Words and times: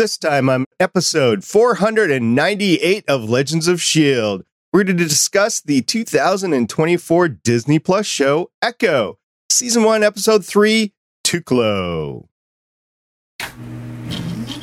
This 0.00 0.16
time 0.16 0.48
on 0.48 0.64
episode 0.80 1.44
498 1.44 3.04
of 3.06 3.28
Legends 3.28 3.68
of 3.68 3.80
S.H.I.E.L.D., 3.80 4.44
we're 4.72 4.84
going 4.84 4.96
to 4.96 5.04
discuss 5.04 5.60
the 5.60 5.82
2024 5.82 7.28
Disney 7.28 7.78
Plus 7.78 8.06
show 8.06 8.50
Echo, 8.62 9.18
Season 9.50 9.82
1, 9.82 10.02
Episode 10.02 10.42
3, 10.46 10.94
Tuklo. 11.22 12.28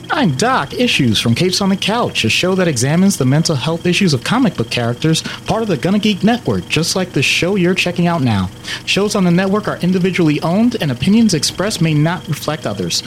I'm 0.10 0.36
Doc 0.38 0.73
Issues 0.73 1.20
from 1.20 1.36
Capes 1.36 1.62
on 1.62 1.70
the 1.70 1.78
Couch, 1.78 2.26
a 2.26 2.30
show 2.30 2.56
that 2.56 2.68
examines 2.68 3.18
the 3.18 3.26
mental 3.26 3.56
health 3.56 3.86
issues 3.86 4.16
of 4.16 4.24
comic 4.24 4.58
book 4.58 4.72
characters, 4.72 5.22
part 5.22 5.62
of 5.62 5.68
the 5.68 5.78
Gonna 5.78 6.00
Geek 6.00 6.24
Network, 6.24 6.68
just 6.68 6.96
like 6.96 7.12
the 7.12 7.22
show 7.22 7.54
you're 7.54 7.76
checking 7.76 8.08
out 8.08 8.24
now. 8.24 8.50
Shows 8.88 9.14
on 9.14 9.24
the 9.24 9.30
network 9.30 9.68
are 9.68 9.78
individually 9.78 10.42
owned, 10.42 10.78
and 10.82 10.90
opinions 10.90 11.36
expressed 11.36 11.80
may 11.80 11.94
not 11.94 12.28
reflect 12.28 12.66
others. 12.66 13.04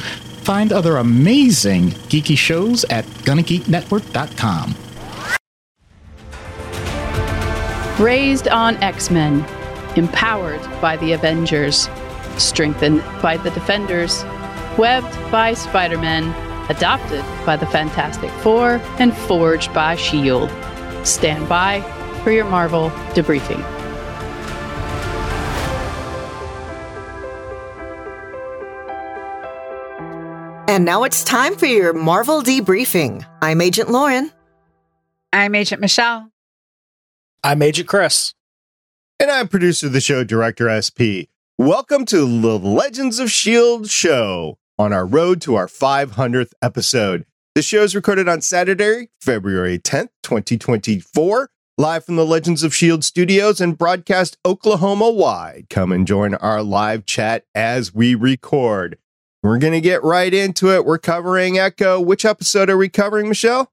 Find 0.51 0.73
other 0.73 0.97
amazing 0.97 1.91
geeky 2.11 2.37
shows 2.37 2.83
at 2.87 3.05
GonnaGeekNetwork.com. 3.23 4.75
Raised 8.05 8.49
on 8.49 8.75
X 8.83 9.13
Men, 9.13 9.45
empowered 9.95 10.61
by 10.81 10.97
the 10.97 11.13
Avengers, 11.13 11.89
strengthened 12.37 13.01
by 13.23 13.37
the 13.37 13.51
Defenders, 13.51 14.25
webbed 14.77 15.15
by 15.31 15.55
Spider 15.55 15.99
Man, 15.99 16.35
adopted 16.69 17.25
by 17.47 17.55
the 17.55 17.67
Fantastic 17.67 18.33
Four, 18.43 18.81
and 18.99 19.17
forged 19.17 19.73
by 19.73 19.93
S.H.I.E.L.D. 19.93 21.05
Stand 21.05 21.49
by 21.49 21.81
for 22.25 22.33
your 22.33 22.47
Marvel 22.47 22.91
debriefing. 23.15 23.80
And 30.71 30.85
now 30.85 31.03
it's 31.03 31.25
time 31.25 31.57
for 31.57 31.67
your 31.67 31.93
Marvel 31.93 32.43
debriefing. 32.43 33.27
I'm 33.43 33.61
Agent 33.61 33.91
Lauren. 33.91 34.31
I'm 35.33 35.57
Agent 35.57 35.81
Michelle. 35.81 36.31
I'm 37.43 37.61
Agent 37.61 37.89
Chris. 37.89 38.35
And 39.19 39.33
I'm 39.33 39.49
producer 39.49 39.89
of 39.89 39.93
the 39.95 40.01
show, 40.01 40.23
Director 40.23 40.71
SP. 40.71 41.27
Welcome 41.59 42.05
to 42.05 42.19
the 42.19 42.57
Legends 42.57 43.19
of 43.19 43.27
S.H.I.E.L.D. 43.27 43.89
show 43.89 44.59
on 44.79 44.93
our 44.93 45.05
road 45.05 45.41
to 45.41 45.57
our 45.57 45.67
500th 45.67 46.53
episode. 46.63 47.27
The 47.57 47.63
show 47.63 47.83
is 47.83 47.97
recorded 47.97 48.29
on 48.29 48.41
Saturday, 48.41 49.09
February 49.21 49.81
10th, 49.81 50.11
2024, 50.23 51.51
live 51.79 52.05
from 52.05 52.15
the 52.15 52.25
Legends 52.25 52.63
of 52.63 52.71
S.H.I.E.L.D. 52.71 53.03
studios 53.03 53.61
and 53.61 53.77
broadcast 53.77 54.39
Oklahoma 54.47 55.11
wide. 55.11 55.67
Come 55.69 55.91
and 55.91 56.07
join 56.07 56.35
our 56.37 56.63
live 56.63 57.07
chat 57.07 57.45
as 57.57 57.93
we 57.93 58.15
record. 58.15 59.00
We're 59.43 59.59
going 59.59 59.73
to 59.73 59.81
get 59.81 60.05
right 60.05 60.33
into 60.33 60.71
it. 60.75 60.85
We're 60.85 60.99
covering 60.99 61.59
Echo. 61.59 62.01
Which 62.01 62.25
episode 62.25 62.69
are 62.69 62.77
we 62.77 62.89
covering, 62.89 63.29
Michelle? 63.29 63.73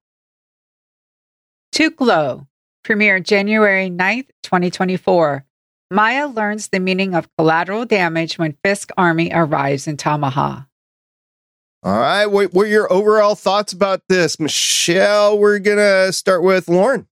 Tuklo, 1.73 2.47
premiered 2.85 3.23
January 3.23 3.89
9th, 3.89 4.29
2024. 4.43 5.45
Maya 5.91 6.27
learns 6.27 6.69
the 6.69 6.79
meaning 6.79 7.13
of 7.13 7.29
collateral 7.37 7.85
damage 7.85 8.37
when 8.37 8.57
Fisk 8.63 8.91
army 8.97 9.29
arrives 9.33 9.87
in 9.87 9.97
Tamaha. 9.97 10.67
All 11.83 11.99
right. 11.99 12.25
What, 12.25 12.53
what 12.53 12.65
are 12.65 12.69
your 12.69 12.91
overall 12.91 13.35
thoughts 13.35 13.73
about 13.73 14.01
this? 14.09 14.39
Michelle, 14.39 15.37
we're 15.37 15.59
going 15.59 15.77
to 15.77 16.11
start 16.11 16.43
with 16.43 16.67
Lauren. 16.67 17.07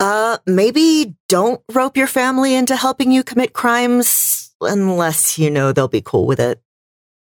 Uh, 0.00 0.38
maybe 0.46 1.14
don't 1.28 1.62
rope 1.72 1.96
your 1.96 2.06
family 2.06 2.54
into 2.54 2.76
helping 2.76 3.12
you 3.12 3.22
commit 3.22 3.52
crimes 3.52 4.54
unless 4.60 5.38
you 5.38 5.50
know 5.50 5.72
they'll 5.72 5.88
be 5.88 6.02
cool 6.02 6.26
with 6.26 6.40
it. 6.40 6.60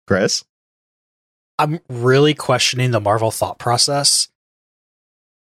Chris? 0.07 0.43
I'm 1.59 1.79
really 1.89 2.33
questioning 2.33 2.91
the 2.91 2.99
Marvel 2.99 3.31
thought 3.31 3.59
process, 3.59 4.29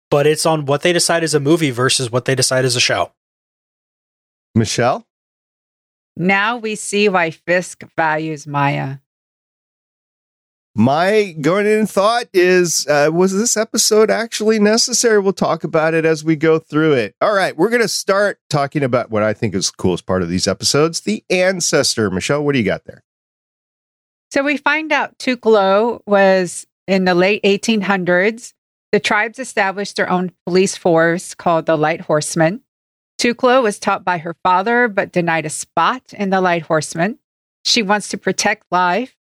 but 0.09 0.25
it's 0.25 0.45
on 0.45 0.65
what 0.65 0.81
they 0.81 0.93
decide 0.93 1.23
as 1.23 1.33
a 1.33 1.39
movie 1.39 1.71
versus 1.71 2.11
what 2.11 2.25
they 2.25 2.35
decide 2.35 2.65
as 2.65 2.75
a 2.75 2.79
show. 2.79 3.11
Michelle? 4.53 5.05
Now 6.15 6.57
we 6.57 6.75
see 6.75 7.09
why 7.09 7.31
Fisk 7.31 7.83
values 7.97 8.47
Maya. 8.47 8.97
My 10.77 11.33
going 11.39 11.65
in 11.65 11.87
thought 11.87 12.25
is 12.33 12.85
uh, 12.87 13.09
was 13.11 13.33
this 13.33 13.55
episode 13.55 14.11
actually 14.11 14.59
necessary? 14.59 15.19
We'll 15.19 15.31
talk 15.31 15.63
about 15.63 15.93
it 15.93 16.03
as 16.03 16.25
we 16.25 16.35
go 16.35 16.59
through 16.59 16.93
it. 16.93 17.15
All 17.21 17.33
right, 17.33 17.55
we're 17.55 17.69
going 17.69 17.81
to 17.81 17.87
start 17.87 18.39
talking 18.49 18.83
about 18.83 19.09
what 19.09 19.23
I 19.23 19.31
think 19.31 19.55
is 19.55 19.71
the 19.71 19.77
coolest 19.77 20.05
part 20.05 20.21
of 20.21 20.27
these 20.27 20.49
episodes 20.49 21.01
the 21.01 21.23
ancestor. 21.29 22.11
Michelle, 22.11 22.43
what 22.43 22.51
do 22.51 22.59
you 22.59 22.65
got 22.65 22.83
there? 22.83 23.04
So 24.31 24.43
we 24.43 24.57
find 24.57 24.91
out 24.91 25.17
Tuklo 25.17 26.01
was 26.05 26.65
in 26.87 27.05
the 27.05 27.15
late 27.15 27.43
1800s. 27.43 28.53
The 28.91 28.99
tribes 28.99 29.39
established 29.39 29.95
their 29.95 30.09
own 30.09 30.31
police 30.45 30.77
force 30.77 31.33
called 31.35 31.65
the 31.65 31.77
Light 31.77 32.01
Horsemen. 32.01 32.61
Tuklo 33.19 33.63
was 33.63 33.79
taught 33.79 34.03
by 34.03 34.17
her 34.19 34.35
father, 34.43 34.87
but 34.87 35.11
denied 35.11 35.45
a 35.45 35.49
spot 35.49 36.13
in 36.13 36.29
the 36.29 36.41
Light 36.41 36.63
Horsemen. 36.63 37.17
She 37.63 37.81
wants 37.81 38.09
to 38.09 38.17
protect 38.17 38.65
life. 38.71 39.15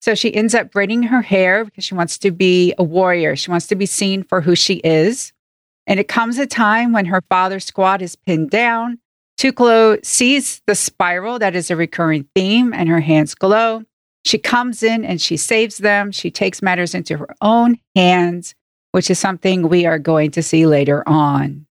So 0.00 0.14
she 0.14 0.34
ends 0.34 0.54
up 0.54 0.70
braiding 0.70 1.04
her 1.04 1.22
hair 1.22 1.64
because 1.64 1.84
she 1.84 1.94
wants 1.94 2.18
to 2.18 2.30
be 2.30 2.72
a 2.78 2.84
warrior. 2.84 3.34
She 3.34 3.50
wants 3.50 3.66
to 3.68 3.74
be 3.74 3.86
seen 3.86 4.22
for 4.22 4.40
who 4.40 4.54
she 4.54 4.74
is. 4.76 5.32
And 5.86 5.98
it 5.98 6.08
comes 6.08 6.38
a 6.38 6.46
time 6.46 6.92
when 6.92 7.06
her 7.06 7.22
father's 7.28 7.64
squad 7.64 8.02
is 8.02 8.16
pinned 8.16 8.50
down. 8.50 8.98
Tuklo 9.38 10.04
sees 10.04 10.62
the 10.66 10.74
spiral 10.74 11.38
that 11.38 11.54
is 11.54 11.70
a 11.70 11.76
recurring 11.76 12.28
theme 12.34 12.72
and 12.72 12.88
her 12.88 13.00
hands 13.00 13.34
glow. 13.34 13.82
She 14.26 14.38
comes 14.38 14.82
in 14.82 15.04
and 15.04 15.22
she 15.22 15.36
saves 15.36 15.78
them. 15.78 16.10
She 16.10 16.32
takes 16.32 16.60
matters 16.60 16.96
into 16.96 17.16
her 17.16 17.32
own 17.40 17.78
hands, 17.94 18.56
which 18.90 19.08
is 19.08 19.20
something 19.20 19.68
we 19.68 19.86
are 19.86 20.00
going 20.00 20.32
to 20.32 20.42
see 20.42 20.66
later 20.66 21.08
on. 21.08 21.66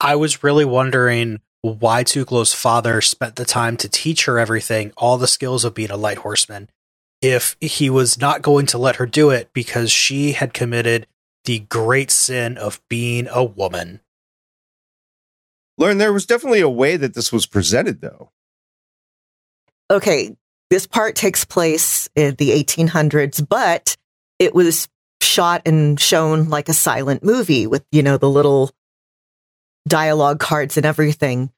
I 0.00 0.16
was 0.16 0.42
really 0.42 0.64
wondering 0.64 1.40
why 1.60 2.02
Tuklo's 2.02 2.54
father 2.54 3.02
spent 3.02 3.36
the 3.36 3.44
time 3.44 3.76
to 3.76 3.90
teach 3.90 4.24
her 4.24 4.38
everything, 4.38 4.90
all 4.96 5.18
the 5.18 5.26
skills 5.26 5.66
of 5.66 5.74
being 5.74 5.90
a 5.90 5.98
light 5.98 6.18
horseman, 6.18 6.70
if 7.20 7.58
he 7.60 7.90
was 7.90 8.18
not 8.18 8.40
going 8.40 8.64
to 8.64 8.78
let 8.78 8.96
her 8.96 9.04
do 9.04 9.28
it 9.28 9.50
because 9.52 9.92
she 9.92 10.32
had 10.32 10.54
committed 10.54 11.06
the 11.44 11.58
great 11.58 12.10
sin 12.10 12.56
of 12.56 12.80
being 12.88 13.28
a 13.30 13.44
woman. 13.44 14.00
Learn, 15.76 15.98
there 15.98 16.14
was 16.14 16.24
definitely 16.24 16.60
a 16.60 16.70
way 16.70 16.96
that 16.96 17.12
this 17.12 17.30
was 17.30 17.44
presented, 17.44 18.00
though. 18.00 18.30
Okay, 19.90 20.34
this 20.70 20.86
part 20.86 21.14
takes 21.14 21.44
place 21.44 22.08
in 22.16 22.34
the 22.36 22.50
1800s, 22.50 23.46
but 23.46 23.96
it 24.38 24.54
was 24.54 24.88
shot 25.20 25.62
and 25.66 25.98
shown 25.98 26.48
like 26.48 26.68
a 26.68 26.74
silent 26.74 27.24
movie 27.24 27.66
with, 27.66 27.84
you 27.92 28.02
know, 28.02 28.16
the 28.16 28.28
little 28.28 28.70
dialogue 29.86 30.40
cards 30.40 30.76
and 30.76 30.84
everything, 30.84 31.50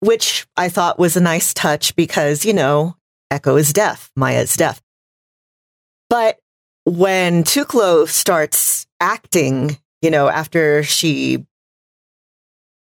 which 0.00 0.46
I 0.56 0.68
thought 0.68 0.98
was 0.98 1.16
a 1.16 1.20
nice 1.20 1.54
touch 1.54 1.94
because, 1.94 2.44
you 2.44 2.52
know, 2.52 2.96
Echo 3.30 3.56
is 3.56 3.72
deaf, 3.72 4.10
Maya 4.16 4.40
is 4.40 4.56
deaf. 4.56 4.82
But 6.10 6.38
when 6.84 7.44
Tuklo 7.44 8.08
starts 8.08 8.86
acting, 9.00 9.78
you 10.02 10.10
know, 10.10 10.28
after 10.28 10.82
she 10.82 11.46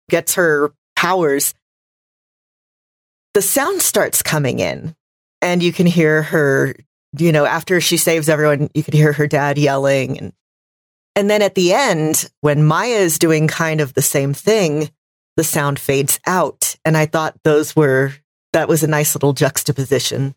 gets 0.09 0.35
her 0.35 0.73
powers, 0.97 1.55
the 3.35 3.43
sound 3.43 3.83
starts 3.83 4.23
coming 4.23 4.59
in 4.59 4.97
and 5.43 5.63
you 5.63 5.73
can 5.73 5.87
hear 5.87 6.23
her, 6.23 6.75
you 7.19 7.33
know, 7.33 7.45
after 7.45 7.81
she 7.81 7.97
saves 7.97 8.29
everyone, 8.29 8.71
you 8.75 8.83
can 8.83 8.95
hear 8.95 9.13
her 9.13 9.27
dad 9.27 9.59
yelling 9.59 10.19
and 10.19 10.33
and 11.17 11.29
then 11.29 11.43
at 11.43 11.55
the 11.55 11.73
end, 11.73 12.31
when 12.41 12.65
Maya 12.65 12.95
is 12.95 13.19
doing 13.19 13.49
kind 13.49 13.81
of 13.81 13.95
the 13.95 14.03
same 14.03 14.33
thing, 14.33 14.91
the 15.37 15.45
sound 15.45 15.79
fades 15.79 16.21
out. 16.27 16.77
And 16.85 16.97
I 16.97 17.07
thought 17.07 17.35
those 17.43 17.75
were 17.75 18.13
that 18.53 18.69
was 18.69 18.83
a 18.83 18.89
nice 18.89 19.15
little 19.15 19.33
juxtaposition. 19.33 20.35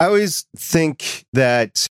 I 0.00 0.06
always 0.06 0.46
think 0.56 1.24
that 1.32 1.86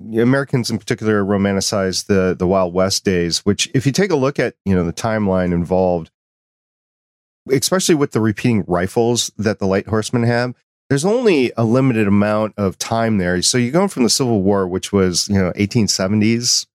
Americans 0.00 0.70
in 0.70 0.78
particular 0.78 1.24
romanticize 1.24 2.06
the 2.06 2.34
the 2.38 2.46
Wild 2.46 2.74
West 2.74 3.04
days, 3.04 3.40
which 3.40 3.70
if 3.74 3.86
you 3.86 3.92
take 3.92 4.10
a 4.10 4.16
look 4.16 4.38
at, 4.38 4.54
you 4.64 4.74
know, 4.74 4.84
the 4.84 4.92
timeline 4.92 5.52
involved, 5.52 6.10
especially 7.52 7.94
with 7.94 8.12
the 8.12 8.20
repeating 8.20 8.64
rifles 8.66 9.30
that 9.36 9.58
the 9.58 9.66
light 9.66 9.86
horsemen 9.86 10.24
have, 10.24 10.54
there's 10.88 11.04
only 11.04 11.52
a 11.56 11.64
limited 11.64 12.08
amount 12.08 12.54
of 12.56 12.78
time 12.78 13.18
there. 13.18 13.40
So 13.42 13.58
you're 13.58 13.72
going 13.72 13.88
from 13.88 14.04
the 14.04 14.10
Civil 14.10 14.42
War, 14.42 14.66
which 14.66 14.92
was, 14.92 15.28
you 15.28 15.36
know, 15.36 15.52
1870s, 15.52 16.66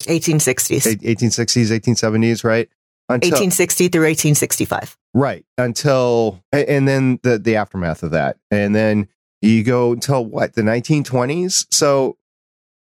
1860s, 0.00 0.96
1860s, 0.96 1.80
1870s, 1.80 2.44
right? 2.44 2.68
Until, 3.08 3.30
1860 3.30 3.88
through 3.88 4.02
1865. 4.02 4.96
Right. 5.14 5.44
Until, 5.58 6.42
and 6.52 6.86
then 6.86 7.18
the, 7.22 7.38
the 7.38 7.56
aftermath 7.56 8.02
of 8.02 8.12
that. 8.12 8.38
And 8.50 8.74
then 8.74 9.08
you 9.42 9.64
go 9.64 9.92
until 9.92 10.24
what, 10.24 10.54
the 10.54 10.62
1920s? 10.62 11.66
So 11.70 12.16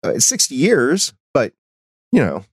uh, 0.03 0.19
60 0.19 0.55
years, 0.55 1.15
but, 1.33 1.53
you 2.13 2.21
know, 2.21 2.45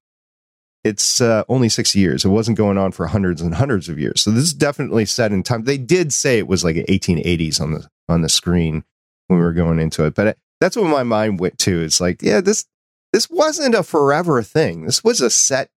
it's 0.86 1.20
uh, 1.20 1.44
only 1.50 1.68
60 1.68 1.98
years. 2.00 2.24
It 2.24 2.30
wasn't 2.30 2.60
going 2.60 2.78
on 2.78 2.92
for 2.92 3.08
hundreds 3.08 3.42
and 3.42 3.56
hundreds 3.56 3.90
of 3.90 3.98
years. 3.98 4.22
So 4.22 4.30
this 4.30 4.44
is 4.44 4.54
definitely 4.54 5.06
set 5.06 5.32
in 5.32 5.42
time. 5.42 5.64
They 5.64 5.80
did 5.80 6.14
say 6.14 6.38
it 6.38 6.48
was 6.48 6.64
like 6.64 6.76
1880s 6.76 7.60
on 7.60 7.72
the 7.74 7.90
on 8.08 8.22
the 8.22 8.30
screen 8.30 8.84
when 9.28 9.40
we 9.40 9.44
were 9.44 9.52
going 9.52 9.80
into 9.80 10.06
it, 10.06 10.14
but 10.14 10.38
that's 10.62 10.78
what 10.78 10.86
my 10.86 11.02
mind 11.02 11.40
went 11.40 11.58
to. 11.60 11.82
It's 11.82 12.00
like, 12.00 12.22
yeah, 12.22 12.40
this 12.40 12.66
this 13.12 13.28
wasn't 13.32 13.74
a 13.74 13.82
forever 13.82 14.44
thing. 14.44 14.86
This 14.86 15.04
was 15.04 15.22
a 15.22 15.32
set 15.32 15.72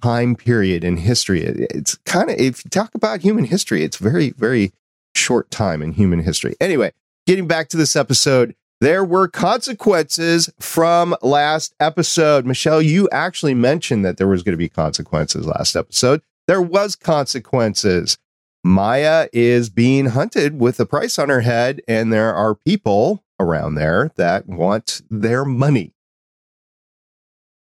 time 0.00 0.36
period 0.36 0.84
in 0.84 0.96
history. 0.96 1.42
It, 1.42 1.66
it's 1.74 1.96
kind 2.06 2.30
of 2.30 2.36
if 2.36 2.64
you 2.64 2.70
talk 2.70 2.94
about 2.94 3.20
human 3.20 3.44
history, 3.44 3.82
it's 3.82 3.96
very 3.96 4.30
very 4.30 4.72
short 5.16 5.50
time 5.50 5.82
in 5.82 5.90
human 5.90 6.20
history. 6.20 6.54
Anyway, 6.60 6.92
getting 7.26 7.48
back 7.48 7.68
to 7.70 7.76
this 7.76 7.96
episode, 7.96 8.54
there 8.82 9.04
were 9.04 9.28
consequences 9.28 10.50
from 10.58 11.14
last 11.22 11.72
episode. 11.78 12.44
Michelle, 12.44 12.82
you 12.82 13.08
actually 13.12 13.54
mentioned 13.54 14.04
that 14.04 14.16
there 14.16 14.26
was 14.26 14.42
going 14.42 14.54
to 14.54 14.56
be 14.56 14.68
consequences 14.68 15.46
last 15.46 15.76
episode. 15.76 16.20
There 16.48 16.60
was 16.60 16.96
consequences. 16.96 18.18
Maya 18.64 19.28
is 19.32 19.70
being 19.70 20.06
hunted 20.06 20.58
with 20.58 20.80
a 20.80 20.86
price 20.86 21.16
on 21.16 21.28
her 21.28 21.42
head, 21.42 21.80
and 21.86 22.12
there 22.12 22.34
are 22.34 22.56
people 22.56 23.22
around 23.38 23.76
there 23.76 24.10
that 24.16 24.48
want 24.48 25.00
their 25.08 25.44
money. 25.44 25.92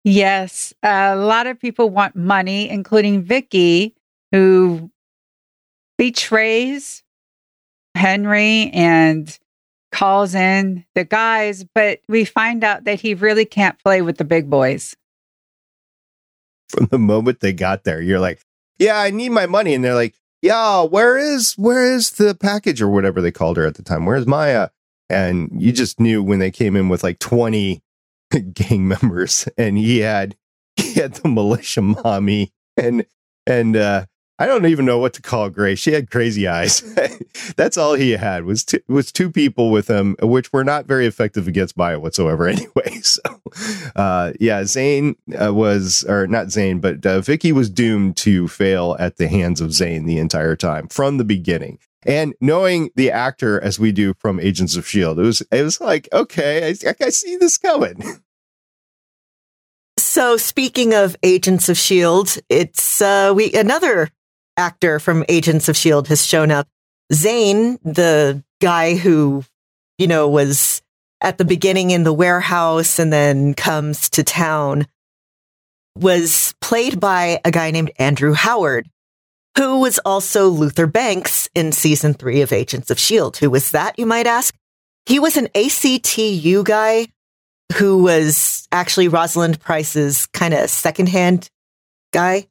Yes, 0.03 0.75
a 0.83 1.15
lot 1.15 1.47
of 1.47 1.61
people 1.61 1.91
want 1.91 2.17
money, 2.17 2.69
including 2.69 3.23
Vicky, 3.23 3.95
who 4.33 4.91
betrays 5.97 7.05
Henry 7.95 8.71
and 8.73 9.39
calls 9.95 10.35
in 10.35 10.85
the 10.97 11.05
guys, 11.05 11.65
but 11.73 12.01
we 12.09 12.25
find 12.25 12.65
out 12.65 12.83
that 12.85 13.01
he 13.01 13.15
really 13.15 13.45
can't 13.45 13.79
play 13.79 14.03
with 14.03 14.19
the 14.19 14.25
big 14.25 14.51
boys. 14.51 14.97
From 16.69 16.87
the 16.87 16.99
moment 16.99 17.39
they 17.39 17.53
got 17.53 17.85
there, 17.85 18.03
you're 18.03 18.19
like, 18.19 18.41
"Yeah, 18.77 18.99
I 18.99 19.11
need 19.11 19.29
my 19.29 19.47
money," 19.47 19.73
and 19.73 19.85
they're 19.85 19.95
like, 19.95 20.17
"Yeah, 20.43 20.83
where 20.83 21.17
is 21.17 21.55
where 21.55 21.95
is 21.95 22.11
the 22.11 22.35
package 22.35 22.83
or 22.83 22.89
whatever 22.89 23.21
they 23.21 23.31
called 23.31 23.57
her 23.57 23.67
at 23.67 23.77
the 23.77 23.83
time? 23.83 24.05
Where's 24.05 24.27
Maya?" 24.27 24.71
And 25.09 25.51
you 25.55 25.71
just 25.71 26.01
knew 26.01 26.23
when 26.23 26.41
they 26.41 26.51
came 26.51 26.75
in 26.75 26.89
with 26.89 27.05
like 27.05 27.21
20 27.21 27.81
gang 28.55 28.89
members, 28.89 29.49
and 29.57 29.79
he 29.79 29.99
had 29.99 30.37
he 30.77 30.95
had 30.95 31.15
the 31.15 31.29
militia 31.29 31.83
mommy 31.83 32.53
and 32.77 33.07
and 33.47 33.77
uh 33.77 34.07
I 34.45 34.47
don't 34.47 34.67
even 34.67 34.85
know 34.85 34.99
what 34.99 35.15
to 35.15 35.23
call 35.23 35.49
Grace. 35.49 35.79
She 35.79 35.93
had 35.93 36.11
crazy 36.11 36.47
eyes. 36.47 36.83
That's 37.57 37.79
all 37.79 37.95
he 37.95 38.11
had 38.11 38.45
was 38.45 38.63
two, 38.63 38.81
was 38.89 39.11
two 39.11 39.31
people 39.31 39.71
with 39.71 39.89
him, 39.89 40.17
which 40.21 40.53
were 40.53 40.65
not 40.65 40.85
very 40.85 41.07
effective 41.07 41.49
against 41.49 41.79
Maya 41.79 41.99
whatsoever. 41.99 42.45
Anyway, 42.55 43.01
so 43.01 43.23
uh, 43.97 44.35
yeah, 44.39 44.65
Zane 44.65 45.17
uh, 45.41 45.55
was 45.55 46.05
or 46.07 46.27
not 46.27 46.51
Zane, 46.51 46.79
but 46.79 47.07
uh, 47.07 47.23
Vicky 47.23 47.53
was 47.53 47.71
doomed 47.71 48.19
to 48.19 48.49
fail 48.49 48.97
at 48.99 49.17
the 49.17 49.29
hands 49.29 49.63
of 49.63 49.73
Zane 49.73 50.05
the 50.05 50.19
entire 50.19 50.57
time 50.57 50.89
from 50.89 51.17
the 51.17 51.25
beginning. 51.25 51.79
And 52.05 52.35
knowing 52.39 52.91
the 52.97 53.11
actor 53.11 53.59
as 53.63 53.79
we 53.79 53.93
do 53.93 54.13
from 54.19 54.39
Agents 54.41 54.77
of 54.77 54.87
Shield, 54.87 55.19
it 55.19 55.23
was 55.23 55.41
it 55.51 55.63
was 55.63 55.81
like 55.81 56.07
okay, 56.13 56.69
I, 56.69 56.95
I 57.01 57.09
see 57.09 57.37
this 57.37 57.57
coming. 57.57 58.03
So 59.97 60.37
speaking 60.37 60.95
of 60.95 61.17
Agents 61.25 61.69
of 61.69 61.77
Shield, 61.77 62.37
it's 62.49 63.01
uh, 63.01 63.33
we 63.35 63.53
another 63.53 64.11
actor 64.57 64.99
from 64.99 65.25
Agents 65.29 65.69
of 65.69 65.77
S.H.I.E.L.D. 65.77 66.09
has 66.09 66.25
shown 66.25 66.51
up. 66.51 66.69
Zane, 67.13 67.79
the 67.83 68.43
guy 68.61 68.97
who, 68.97 69.45
you 69.99 70.07
know, 70.07 70.29
was 70.29 70.83
at 71.21 71.39
the 71.39 71.45
beginning 71.45 71.91
in 71.91 72.05
the 72.05 72.13
warehouse 72.13 72.99
and 72.99 73.13
then 73.13 73.55
comes 73.55 74.11
to 74.11 74.23
town, 74.23 74.87
was 75.97 76.55
played 76.61 76.99
by 76.99 77.41
a 77.45 77.51
guy 77.51 77.71
named 77.71 77.93
Andrew 77.99 78.33
Howard, 78.33 78.89
who 79.57 79.81
was 79.81 79.99
also 80.01 80.49
Luther 80.49 80.87
Banks 80.87 81.49
in 81.55 81.73
season 81.73 82.15
three 82.15 82.41
of 82.41 82.53
Agents 82.53 82.91
of 82.91 82.99
S.H.I.E.L.D. 82.99 83.39
Who 83.41 83.51
was 83.51 83.71
that, 83.73 83.99
you 83.99 84.07
might 84.07 84.27
ask? 84.27 84.55
He 85.07 85.19
was 85.19 85.37
an 85.37 85.49
ACTU 85.55 86.65
guy 86.65 87.07
who 87.77 88.03
was 88.03 88.67
actually 88.73 89.09
Rosalind 89.09 89.61
Price's 89.61 90.27
kind 90.27 90.55
of 90.55 90.71
secondhand 90.71 91.49
guy. 92.13 92.49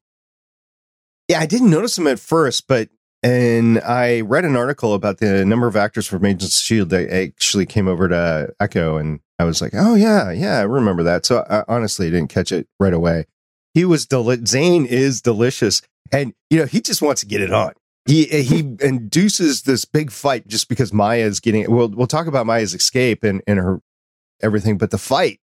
Yeah, 1.28 1.40
I 1.40 1.46
didn't 1.46 1.70
notice 1.70 1.98
him 1.98 2.08
at 2.08 2.20
first, 2.20 2.68
but 2.68 2.90
and 3.24 3.80
I 3.80 4.22
read 4.22 4.44
an 4.44 4.58
article 4.58 4.94
about 4.94 5.20
the 5.20 5.46
number 5.46 5.66
of 5.66 5.78
actors 5.78 6.06
from 6.06 6.26
Agents 6.26 6.58
of 6.58 6.64
Shield 6.64 6.90
that 6.90 7.10
actually 7.10 7.66
came 7.66 7.88
over 7.88 8.10
to 8.10 8.54
Echo, 8.60 8.98
and 8.98 9.22
I 9.40 9.46
was 9.46 9.62
like, 9.62 9.72
oh 9.74 9.96
yeah, 9.96 10.32
yeah, 10.32 10.60
I 10.60 10.64
remember 10.64 11.04
that. 11.04 11.26
So 11.26 11.46
I 11.50 11.64
honestly 11.68 12.10
didn't 12.10 12.30
catch 12.30 12.52
it 12.52 12.68
right 12.80 12.94
away. 12.94 13.26
He 13.74 13.86
was 13.86 14.06
deli- 14.06 14.46
Zane 14.46 14.86
is 14.86 15.22
delicious, 15.22 15.82
and 16.12 16.34
you 16.50 16.60
know 16.60 16.66
he 16.66 16.82
just 16.82 17.02
wants 17.02 17.22
to 17.22 17.28
get 17.28 17.42
it 17.42 17.54
on. 17.54 17.74
He 18.06 18.26
he 18.26 18.60
induces 18.82 19.62
this 19.62 19.86
big 19.86 20.12
fight 20.12 20.48
just 20.48 20.68
because 20.68 20.92
Maya 20.92 21.24
is 21.24 21.40
getting. 21.40 21.72
We'll 21.72 21.90
we'll 21.90 22.08
talk 22.08 22.28
about 22.28 22.46
Maya's 22.46 22.74
escape 22.74 23.24
and 23.24 23.42
and 23.48 23.58
her 23.60 23.80
everything, 24.42 24.78
but 24.78 24.92
the 24.92 24.98
fight 24.98 25.40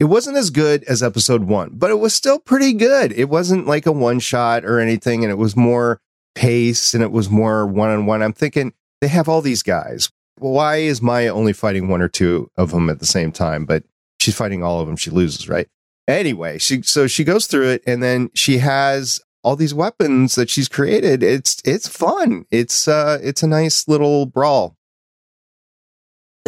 it 0.00 0.04
wasn't 0.04 0.36
as 0.36 0.50
good 0.50 0.84
as 0.84 1.02
episode 1.02 1.44
one, 1.44 1.70
but 1.74 1.90
it 1.90 1.98
was 1.98 2.14
still 2.14 2.38
pretty 2.38 2.72
good. 2.72 3.12
It 3.12 3.28
wasn't 3.28 3.66
like 3.66 3.86
a 3.86 3.92
one 3.92 4.18
shot 4.20 4.64
or 4.64 4.80
anything, 4.80 5.22
and 5.24 5.30
it 5.30 5.38
was 5.38 5.56
more 5.56 6.00
pace 6.34 6.94
and 6.94 7.02
it 7.02 7.12
was 7.12 7.30
more 7.30 7.66
one 7.66 7.90
on 7.90 8.06
one. 8.06 8.22
I'm 8.22 8.32
thinking 8.32 8.72
they 9.00 9.08
have 9.08 9.28
all 9.28 9.42
these 9.42 9.62
guys. 9.62 10.10
Why 10.38 10.76
is 10.76 11.02
Maya 11.02 11.32
only 11.32 11.52
fighting 11.52 11.88
one 11.88 12.00
or 12.02 12.08
two 12.08 12.50
of 12.56 12.70
them 12.70 12.90
at 12.90 12.98
the 12.98 13.06
same 13.06 13.32
time? 13.32 13.64
But 13.64 13.84
she's 14.18 14.36
fighting 14.36 14.62
all 14.62 14.80
of 14.80 14.86
them. 14.86 14.96
She 14.96 15.10
loses, 15.10 15.48
right? 15.48 15.68
Anyway, 16.08 16.58
she 16.58 16.82
so 16.82 17.06
she 17.06 17.22
goes 17.22 17.46
through 17.46 17.68
it, 17.68 17.82
and 17.86 18.02
then 18.02 18.30
she 18.34 18.58
has 18.58 19.20
all 19.44 19.56
these 19.56 19.74
weapons 19.74 20.34
that 20.34 20.50
she's 20.50 20.68
created. 20.68 21.22
It's 21.22 21.60
it's 21.64 21.88
fun. 21.88 22.44
It's 22.50 22.88
uh 22.88 23.18
it's 23.22 23.42
a 23.42 23.46
nice 23.46 23.86
little 23.86 24.26
brawl. 24.26 24.76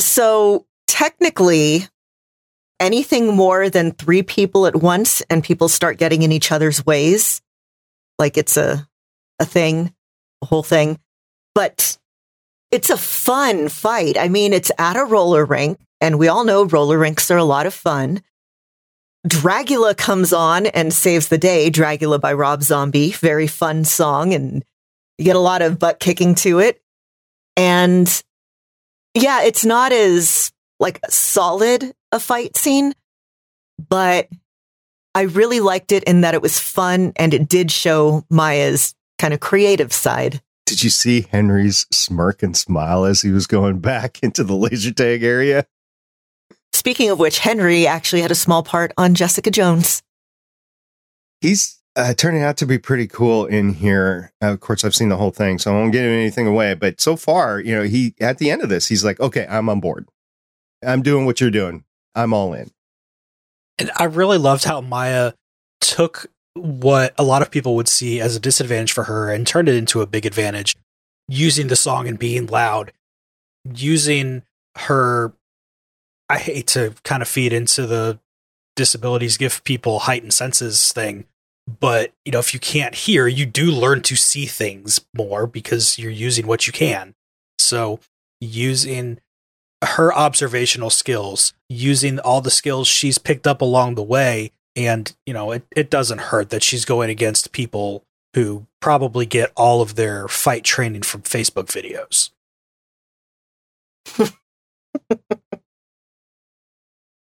So 0.01 0.67
technically, 0.87 1.87
anything 2.85 3.35
more 3.35 3.69
than 3.71 3.93
three 3.93 4.23
people 4.23 4.67
at 4.67 4.77
once 4.77 5.23
and 5.31 5.43
people 5.43 5.69
start 5.69 5.99
getting 5.99 6.23
in 6.23 6.33
each 6.33 6.53
other's 6.53 6.85
ways, 6.85 7.43
like 8.19 8.37
it's 8.37 8.57
a, 8.57 8.87
a 9.39 9.45
thing, 9.45 9.93
a 10.43 10.47
whole 10.47 10.63
thing. 10.63 10.99
But 11.55 11.99
it's 12.71 12.91
a 12.91 12.97
fun 12.97 13.69
fight. 13.69 14.19
I 14.19 14.29
mean, 14.29 14.53
it's 14.53 14.71
at 14.79 14.97
a 14.97 15.05
roller 15.05 15.45
rink 15.45 15.81
and 16.01 16.19
we 16.19 16.29
all 16.29 16.45
know 16.45 16.65
roller 16.65 16.99
rinks 16.99 17.31
are 17.31 17.39
a 17.39 17.45
lot 17.45 17.67
of 17.67 17.75
fun. 17.75 18.23
Dragula 19.27 19.97
comes 19.97 20.33
on 20.33 20.67
and 20.67 20.93
saves 20.93 21.29
the 21.29 21.39
day. 21.39 21.71
Dragula 21.71 22.21
by 22.21 22.35
Rob 22.35 22.63
Zombie. 22.63 23.13
Very 23.13 23.47
fun 23.47 23.85
song 23.85 24.35
and 24.35 24.65
you 25.17 25.25
get 25.25 25.37
a 25.37 25.41
lot 25.41 25.63
of 25.63 25.79
butt 25.79 26.01
kicking 26.01 26.35
to 26.37 26.59
it. 26.59 26.83
And 27.57 28.23
yeah, 29.15 29.43
it's 29.43 29.65
not 29.65 29.93
as 29.93 30.53
like 30.81 31.01
solid 31.09 31.95
a 32.15 32.21
fight 32.21 32.57
scene, 32.57 32.95
but 33.89 34.29
I 35.15 35.23
really 35.23 35.61
liked 35.61 35.93
it 35.93 36.05
in 36.05 36.23
that 36.23 36.35
it 36.35 36.41
was 36.41 36.59
fun 36.59 37.13
and 37.17 37.35
it 37.35 37.49
did 37.49 37.71
show 37.71 38.25
Maya's 38.31 38.95
kind 39.19 39.35
of 39.35 39.41
creative 39.41 39.93
side. 39.93 40.41
Did 40.65 40.83
you 40.83 40.91
see 40.91 41.27
Henry's 41.31 41.87
smirk 41.93 42.43
and 42.43 42.57
smile 42.57 43.05
as 43.05 43.21
he 43.21 43.31
was 43.31 43.47
going 43.47 43.79
back 43.81 44.23
into 44.23 44.45
the 44.45 44.55
laser 44.55 44.93
tag 44.93 45.23
area? 45.23 45.67
Speaking 46.73 47.11
of 47.11 47.19
which, 47.19 47.41
Henry 47.41 47.87
actually 47.87 48.23
had 48.23 48.31
a 48.31 48.37
small 48.37 48.63
part 48.63 48.93
on 48.97 49.15
Jessica 49.15 49.51
Jones. 49.51 50.03
He's 51.41 51.81
uh, 51.97 52.15
turning 52.15 52.43
out 52.43 52.57
to 52.59 52.67
be 52.67 52.79
pretty 52.79 53.07
cool 53.07 53.47
in 53.47 53.75
here. 53.75 54.33
Uh, 54.43 54.53
of 54.53 54.61
course, 54.61 54.85
I've 54.85 54.95
seen 54.95 55.09
the 55.09 55.17
whole 55.17 55.31
thing, 55.31 55.59
so 55.59 55.73
I 55.73 55.75
won't 55.75 55.93
give 55.93 56.05
anything 56.05 56.47
away. 56.47 56.75
But 56.75 57.01
so 57.01 57.17
far, 57.17 57.61
you 57.61 57.75
know, 57.75 57.83
he 57.85 58.15
at 58.21 58.39
the 58.39 58.51
end 58.51 58.63
of 58.63 58.69
this, 58.69 58.89
he's 58.89 59.05
like, 59.05 59.21
"Okay, 59.21 59.47
I'm 59.49 59.69
on 59.69 59.81
board. 59.81 60.09
I'm 60.83 61.03
doing 61.03 61.27
what 61.27 61.41
you're 61.41 61.51
doing. 61.51 61.85
I'm 62.15 62.33
all 62.33 62.55
in. 62.55 62.71
And 63.79 63.91
I 63.97 64.05
really 64.05 64.39
loved 64.39 64.65
how 64.65 64.81
Maya 64.81 65.33
took 65.81 66.27
what 66.55 67.15
a 67.19 67.25
lot 67.25 67.43
of 67.43 67.51
people 67.51 67.75
would 67.77 67.89
see 67.89 68.21
as 68.21 68.37
a 68.37 68.41
disadvantage 68.41 68.93
for 68.93 69.05
her 69.05 69.33
and 69.33 69.47
turned 69.47 69.69
it 69.69 69.75
into 69.75 70.01
a 70.01 70.07
big 70.07 70.25
advantage 70.25 70.77
using 71.29 71.67
the 71.67 71.77
song 71.77 72.07
and 72.07 72.19
being 72.19 72.47
loud, 72.47 72.93
using 73.65 74.43
her. 74.79 75.33
I 76.29 76.39
hate 76.39 76.69
to 76.69 76.95
kind 77.03 77.23
of 77.23 77.29
feed 77.29 77.53
into 77.53 77.87
the 77.87 78.19
disabilities 78.77 79.37
give 79.37 79.63
people 79.65 80.01
heightened 80.01 80.35
senses 80.35 80.93
thing, 80.93 81.27
but 81.81 82.13
you 82.25 82.33
know, 82.33 82.39
if 82.39 82.55
you 82.55 82.61
can't 82.61 82.95
hear, 82.95 83.27
you 83.27 83.47
do 83.47 83.71
learn 83.71 84.03
to 84.03 84.17
see 84.17 84.47
things 84.47 85.01
more 85.17 85.47
because 85.47 85.99
you're 85.99 86.11
using 86.11 86.47
what 86.47 86.67
you 86.67 86.73
can. 86.73 87.15
So 87.59 88.01
using 88.41 89.21
her 89.85 90.15
observational 90.15 90.91
skills, 90.91 91.53
using 91.69 92.19
all 92.19 92.41
the 92.41 92.51
skills 92.51 92.89
she's 92.89 93.19
picked 93.19 93.47
up 93.47 93.61
along 93.61 93.95
the 93.95 94.03
way. 94.03 94.53
And, 94.77 95.15
you 95.27 95.33
know, 95.33 95.53
it, 95.53 95.65
it 95.75 95.91
doesn't 95.91 96.19
hurt 96.19 96.51
that 96.51 96.63
she's 96.63 96.85
going 96.85 97.11
against 97.11 97.53
people 97.53 98.05
who 98.35 98.67
probably 98.81 99.27
get 99.27 99.53
all 99.57 99.81
of 99.81 99.95
their 99.95 100.27
fight 100.29 100.65
training 100.65 101.03
from 101.03 101.23
Facebook 101.23 101.67
videos. 101.67 102.31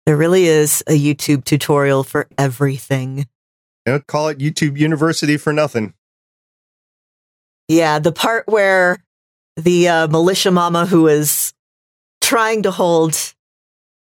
there 0.07 0.17
really 0.17 0.47
is 0.47 0.83
a 0.87 0.99
YouTube 0.99 1.45
tutorial 1.45 2.03
for 2.03 2.27
everything. 2.39 3.27
Don't 3.85 4.07
call 4.07 4.29
it 4.29 4.39
YouTube 4.39 4.79
University 4.79 5.37
for 5.37 5.53
nothing. 5.53 5.95
Yeah, 7.69 7.99
the 7.99 8.13
part 8.13 8.47
where 8.47 9.05
the 9.57 9.89
uh, 9.89 10.09
militia 10.09 10.51
mama 10.51 10.87
who 10.87 11.09
is 11.09 11.53
trying 12.33 12.63
to 12.63 12.71
hold 12.71 13.35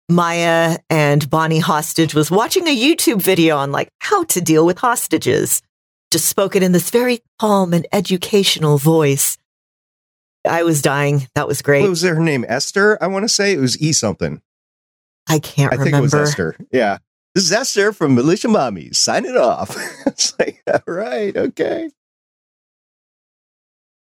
Maya 0.09 0.79
and 0.89 1.29
Bonnie 1.29 1.59
Hostage 1.59 2.15
was 2.15 2.31
watching 2.31 2.69
a 2.69 2.77
YouTube 2.77 3.21
video 3.21 3.57
on 3.57 3.73
like 3.73 3.89
how 3.99 4.23
to 4.27 4.41
deal 4.41 4.65
with 4.65 4.79
hostages, 4.79 5.63
just 6.13 6.27
spoken 6.27 6.63
in 6.63 6.71
this 6.71 6.91
very 6.91 7.23
calm 7.41 7.73
and 7.73 7.89
educational 7.91 8.79
voice. 8.79 9.37
I 10.49 10.63
was 10.63 10.81
dying. 10.81 11.27
That 11.35 11.49
was 11.49 11.61
great. 11.61 11.81
What 11.81 11.91
was 11.91 12.03
her 12.03 12.21
name? 12.21 12.45
Esther? 12.47 13.03
I 13.03 13.09
want 13.09 13.25
to 13.25 13.29
say 13.29 13.53
it 13.53 13.59
was 13.59 13.83
E 13.83 13.93
something. 13.93 14.41
I 15.29 15.41
can't 15.41 15.73
I 15.73 15.77
think 15.77 15.97
it 15.97 16.01
was 16.01 16.15
Esther. 16.15 16.55
Yeah. 16.71 16.99
This 17.35 17.43
is 17.43 17.53
Esther 17.53 17.93
from 17.93 18.15
Militia 18.15 18.47
Mommies. 18.47 18.95
Sign 18.95 19.25
it 19.25 19.37
off. 19.37 19.77
it's 20.07 20.39
like, 20.39 20.63
all 20.73 20.95
right, 20.95 21.37
okay. 21.37 21.91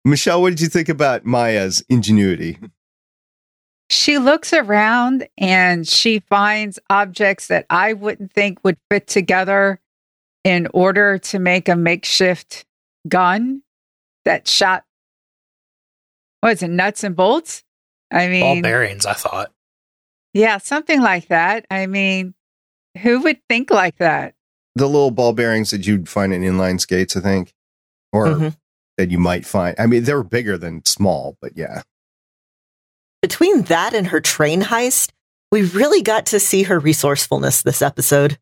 Michelle, 0.04 0.42
what 0.42 0.50
did 0.50 0.60
you 0.60 0.68
think 0.68 0.90
about 0.90 1.24
Maya's 1.24 1.86
ingenuity? 1.88 2.60
She 3.94 4.18
looks 4.18 4.54
around 4.54 5.28
and 5.38 5.88
she 5.88 6.18
finds 6.20 6.80
objects 6.90 7.46
that 7.48 7.68
I 7.70 7.94
wouldn't 7.94 8.32
think 8.34 8.58
would 8.64 8.78
fit 8.90 9.06
together 9.06 9.80
in 10.44 10.68
order 10.74 11.20
to 11.20 11.38
make 11.38 11.70
a 11.70 11.76
makeshift 11.76 12.66
gun 13.08 13.62
that 14.26 14.48
shot, 14.48 14.84
what 16.42 16.54
is 16.54 16.64
it, 16.64 16.70
nuts 16.70 17.04
and 17.04 17.16
bolts? 17.16 17.64
I 18.12 18.30
mean 18.30 18.42
Ball 18.42 18.62
bearings, 18.64 19.06
I 19.06 19.14
thought. 19.14 19.52
yeah, 20.34 20.58
something 20.58 21.00
like 21.00 21.28
that. 21.28 21.68
I 21.70 21.86
mean, 21.86 22.34
who 22.98 23.22
would 23.22 23.38
think 23.48 23.70
like 23.70 23.98
that? 23.98 24.34
The 24.76 24.88
little 24.88 25.12
ball 25.12 25.34
bearings 25.34 25.70
that 25.70 25.86
you'd 25.86 26.10
find 26.10 26.34
in 26.34 26.42
inline 26.42 26.82
skates, 26.82 27.16
I 27.16 27.20
think, 27.22 27.54
or 28.12 28.26
Mhm. 28.26 28.58
that 28.98 29.12
you 29.12 29.20
might 29.20 29.46
find. 29.46 29.76
I 29.80 29.86
mean, 29.86 30.04
they 30.04 30.16
were 30.16 30.24
bigger 30.24 30.58
than 30.58 30.84
small, 30.84 31.38
but 31.42 31.56
yeah. 31.56 31.84
Between 33.24 33.62
that 33.64 33.94
and 33.94 34.08
her 34.08 34.20
train 34.20 34.64
heist, 34.64 35.12
we 35.50 35.62
really 35.64 36.02
got 36.02 36.26
to 36.26 36.42
see 36.42 36.64
her 36.64 36.78
resourcefulness 36.78 37.62
this 37.62 37.82
episode. 37.82 38.38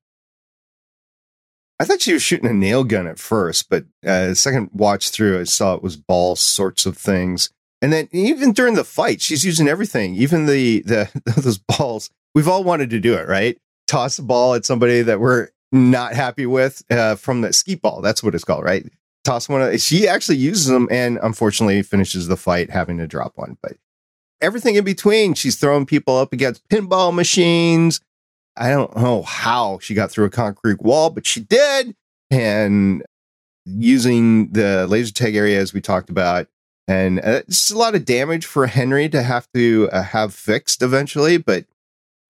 I 1.79 1.85
thought 1.85 2.01
she 2.01 2.13
was 2.13 2.23
shooting 2.23 2.49
a 2.49 2.53
nail 2.53 2.83
gun 2.83 3.05
at 3.05 3.19
first, 3.19 3.69
but 3.69 3.85
uh, 4.03 4.33
second 4.33 4.71
watch 4.73 5.11
through, 5.11 5.39
I 5.39 5.43
saw 5.43 5.75
it 5.75 5.83
was 5.83 5.97
ball 5.97 6.35
sorts 6.35 6.87
of 6.87 6.97
things. 6.97 7.51
And 7.79 7.93
then 7.93 8.09
even 8.11 8.53
during 8.53 8.73
the 8.73 8.83
fight, 8.83 9.21
she's 9.21 9.45
using 9.45 9.67
everything, 9.67 10.15
even 10.15 10.47
the 10.47 10.81
the 10.81 11.11
those 11.37 11.59
balls. 11.59 12.09
We've 12.33 12.47
all 12.47 12.63
wanted 12.63 12.89
to 12.89 12.99
do 12.99 13.13
it, 13.13 13.27
right? 13.27 13.59
Toss 13.87 14.17
a 14.17 14.23
ball 14.23 14.55
at 14.55 14.65
somebody 14.65 15.03
that 15.03 15.19
we're 15.19 15.49
not 15.71 16.15
happy 16.15 16.47
with 16.47 16.81
uh, 16.89 17.17
from 17.17 17.41
the 17.41 17.53
skeet 17.53 17.83
ball. 17.83 18.01
That's 18.01 18.23
what 18.23 18.33
it's 18.33 18.43
called, 18.43 18.63
right? 18.63 18.83
Toss 19.25 19.47
one. 19.47 19.61
Of, 19.61 19.79
she 19.79 20.07
actually 20.07 20.37
uses 20.37 20.65
them, 20.65 20.87
and 20.89 21.19
unfortunately 21.21 21.83
finishes 21.83 22.27
the 22.27 22.37
fight 22.37 22.71
having 22.71 22.97
to 22.97 23.05
drop 23.05 23.33
one. 23.35 23.59
But 23.61 23.73
everything 24.41 24.75
in 24.75 24.83
between, 24.83 25.33
she's 25.33 25.55
throwing 25.55 25.85
people 25.85 26.17
up 26.17 26.33
against 26.33 26.67
pinball 26.69 27.13
machines. 27.13 28.01
I 28.57 28.69
don't 28.69 28.95
know 28.97 29.21
how 29.21 29.79
she 29.81 29.93
got 29.93 30.11
through 30.11 30.25
a 30.25 30.29
concrete 30.29 30.81
wall, 30.81 31.09
but 31.09 31.25
she 31.25 31.41
did. 31.41 31.95
And 32.29 33.03
using 33.65 34.51
the 34.51 34.87
laser 34.87 35.13
tag 35.13 35.35
area, 35.35 35.59
as 35.59 35.73
we 35.73 35.81
talked 35.81 36.09
about, 36.09 36.47
and 36.87 37.19
uh, 37.19 37.41
it's 37.47 37.71
a 37.71 37.77
lot 37.77 37.95
of 37.95 38.05
damage 38.05 38.45
for 38.45 38.67
Henry 38.67 39.07
to 39.09 39.21
have 39.21 39.47
to 39.53 39.89
uh, 39.91 40.03
have 40.03 40.33
fixed 40.33 40.81
eventually. 40.81 41.37
But 41.37 41.65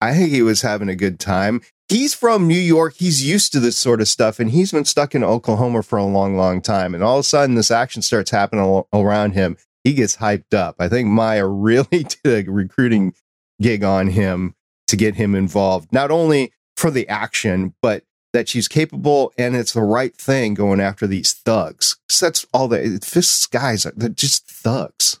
I 0.00 0.14
think 0.14 0.30
he 0.30 0.42
was 0.42 0.62
having 0.62 0.88
a 0.88 0.96
good 0.96 1.18
time. 1.18 1.62
He's 1.88 2.14
from 2.14 2.48
New 2.48 2.54
York. 2.54 2.94
He's 2.96 3.26
used 3.26 3.52
to 3.52 3.60
this 3.60 3.76
sort 3.76 4.00
of 4.00 4.08
stuff, 4.08 4.38
and 4.38 4.50
he's 4.50 4.72
been 4.72 4.84
stuck 4.84 5.14
in 5.14 5.24
Oklahoma 5.24 5.82
for 5.82 5.98
a 5.98 6.04
long, 6.04 6.36
long 6.36 6.62
time. 6.62 6.94
And 6.94 7.02
all 7.02 7.18
of 7.18 7.20
a 7.20 7.24
sudden, 7.24 7.54
this 7.54 7.70
action 7.70 8.02
starts 8.02 8.30
happening 8.30 8.82
around 8.92 9.32
him. 9.32 9.56
He 9.84 9.94
gets 9.94 10.16
hyped 10.16 10.54
up. 10.54 10.76
I 10.78 10.88
think 10.88 11.08
Maya 11.08 11.46
really 11.48 12.06
did 12.24 12.48
a 12.48 12.50
recruiting 12.50 13.14
gig 13.60 13.84
on 13.84 14.08
him 14.08 14.54
to 14.88 14.96
get 14.96 15.14
him 15.14 15.34
involved, 15.34 15.92
not 15.92 16.10
only 16.10 16.52
for 16.76 16.90
the 16.90 17.08
action, 17.08 17.74
but 17.82 18.04
that 18.32 18.48
she's 18.48 18.66
capable 18.66 19.32
and 19.36 19.54
it's 19.54 19.72
the 19.74 19.82
right 19.82 20.16
thing 20.16 20.54
going 20.54 20.80
after 20.80 21.06
these 21.06 21.32
thugs. 21.34 21.96
'Cause 22.08 22.20
that's 22.20 22.46
all 22.52 22.66
the 22.66 22.98
Fisk's 23.02 23.46
guys 23.46 23.84
are. 23.84 23.92
They're 23.94 24.08
just 24.08 24.46
thugs. 24.48 25.20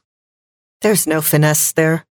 There's 0.80 1.06
no 1.06 1.20
finesse 1.20 1.72
there. 1.72 2.06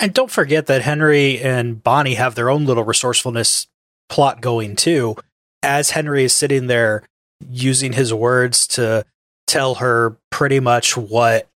And 0.00 0.12
don't 0.12 0.30
forget 0.30 0.66
that 0.66 0.82
Henry 0.82 1.40
and 1.40 1.82
Bonnie 1.82 2.14
have 2.14 2.34
their 2.34 2.50
own 2.50 2.66
little 2.66 2.82
resourcefulness 2.84 3.68
plot 4.08 4.40
going 4.40 4.74
too. 4.74 5.16
As 5.62 5.90
Henry 5.90 6.24
is 6.24 6.34
sitting 6.34 6.66
there 6.66 7.04
using 7.48 7.92
his 7.92 8.12
words 8.12 8.66
to 8.68 9.04
tell 9.46 9.76
her 9.76 10.16
pretty 10.30 10.58
much 10.58 10.96
what 10.96 11.48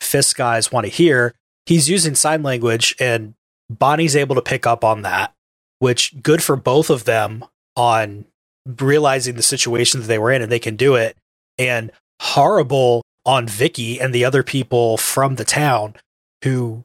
Fisk 0.00 0.36
guys 0.36 0.72
want 0.72 0.86
to 0.86 0.92
hear, 0.92 1.34
he's 1.66 1.88
using 1.88 2.14
sign 2.14 2.42
language 2.42 2.94
and 2.98 3.34
Bonnie's 3.68 4.16
able 4.16 4.34
to 4.34 4.42
pick 4.42 4.66
up 4.66 4.84
on 4.84 5.02
that, 5.02 5.32
which 5.78 6.20
good 6.22 6.42
for 6.42 6.56
both 6.56 6.90
of 6.90 7.04
them 7.04 7.44
on 7.76 8.24
realizing 8.66 9.36
the 9.36 9.42
situation 9.42 10.00
that 10.00 10.06
they 10.06 10.18
were 10.18 10.32
in 10.32 10.42
and 10.42 10.50
they 10.50 10.58
can 10.58 10.76
do 10.76 10.94
it. 10.94 11.16
And 11.58 11.92
horrible 12.20 13.02
on 13.24 13.46
Vicky 13.46 14.00
and 14.00 14.14
the 14.14 14.24
other 14.24 14.42
people 14.42 14.96
from 14.96 15.36
the 15.36 15.44
town 15.44 15.94
who 16.42 16.84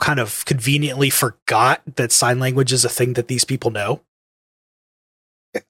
kind 0.00 0.18
of 0.18 0.44
conveniently 0.44 1.10
forgot 1.10 1.82
that 1.96 2.12
sign 2.12 2.38
language 2.38 2.72
is 2.72 2.84
a 2.84 2.88
thing 2.88 3.14
that 3.14 3.28
these 3.28 3.44
people 3.44 3.70
know. 3.70 4.00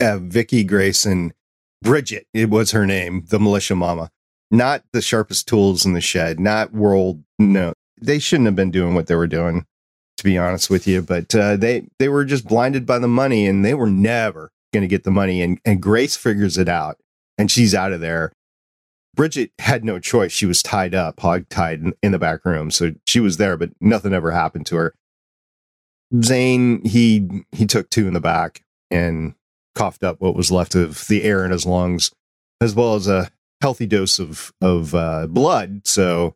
Uh, 0.00 0.18
Vicky 0.18 0.64
Grayson, 0.64 1.32
Bridget, 1.80 2.26
it 2.34 2.50
was 2.50 2.72
her 2.72 2.84
name, 2.84 3.24
the 3.28 3.38
militia 3.38 3.76
mama. 3.76 4.10
Not 4.52 4.84
the 4.92 5.00
sharpest 5.00 5.48
tools 5.48 5.86
in 5.86 5.94
the 5.94 6.00
shed, 6.02 6.38
not 6.38 6.74
world. 6.74 7.24
No, 7.38 7.72
they 8.00 8.18
shouldn't 8.18 8.46
have 8.46 8.54
been 8.54 8.70
doing 8.70 8.94
what 8.94 9.06
they 9.06 9.14
were 9.14 9.26
doing, 9.26 9.64
to 10.18 10.24
be 10.24 10.36
honest 10.36 10.68
with 10.68 10.86
you. 10.86 11.00
But 11.00 11.34
uh, 11.34 11.56
they 11.56 11.88
they 11.98 12.08
were 12.08 12.26
just 12.26 12.46
blinded 12.46 12.84
by 12.84 12.98
the 12.98 13.08
money, 13.08 13.46
and 13.46 13.64
they 13.64 13.72
were 13.72 13.90
never 13.90 14.50
going 14.72 14.82
to 14.82 14.88
get 14.88 15.04
the 15.04 15.10
money. 15.10 15.40
And 15.40 15.58
and 15.64 15.80
Grace 15.80 16.16
figures 16.16 16.58
it 16.58 16.68
out, 16.68 16.98
and 17.38 17.50
she's 17.50 17.74
out 17.74 17.92
of 17.92 18.00
there. 18.00 18.30
Bridget 19.14 19.52
had 19.58 19.84
no 19.84 19.98
choice. 19.98 20.32
She 20.32 20.46
was 20.46 20.62
tied 20.62 20.94
up, 20.94 21.20
hog 21.20 21.48
tied 21.48 21.80
in, 21.80 21.94
in 22.02 22.12
the 22.12 22.18
back 22.18 22.44
room. 22.44 22.70
So 22.70 22.92
she 23.06 23.20
was 23.20 23.38
there, 23.38 23.56
but 23.56 23.70
nothing 23.80 24.12
ever 24.12 24.32
happened 24.32 24.66
to 24.66 24.76
her. 24.76 24.94
Zane, 26.22 26.84
he 26.84 27.44
he 27.52 27.66
took 27.66 27.88
two 27.88 28.06
in 28.06 28.12
the 28.12 28.20
back 28.20 28.62
and 28.90 29.34
coughed 29.74 30.04
up 30.04 30.20
what 30.20 30.36
was 30.36 30.50
left 30.50 30.74
of 30.74 31.06
the 31.08 31.22
air 31.24 31.42
in 31.44 31.50
his 31.50 31.64
lungs, 31.64 32.10
as 32.60 32.74
well 32.74 32.94
as 32.94 33.08
a 33.08 33.30
healthy 33.62 33.86
dose 33.86 34.18
of 34.18 34.52
of 34.60 34.94
uh, 34.94 35.26
blood. 35.28 35.86
So, 35.86 36.34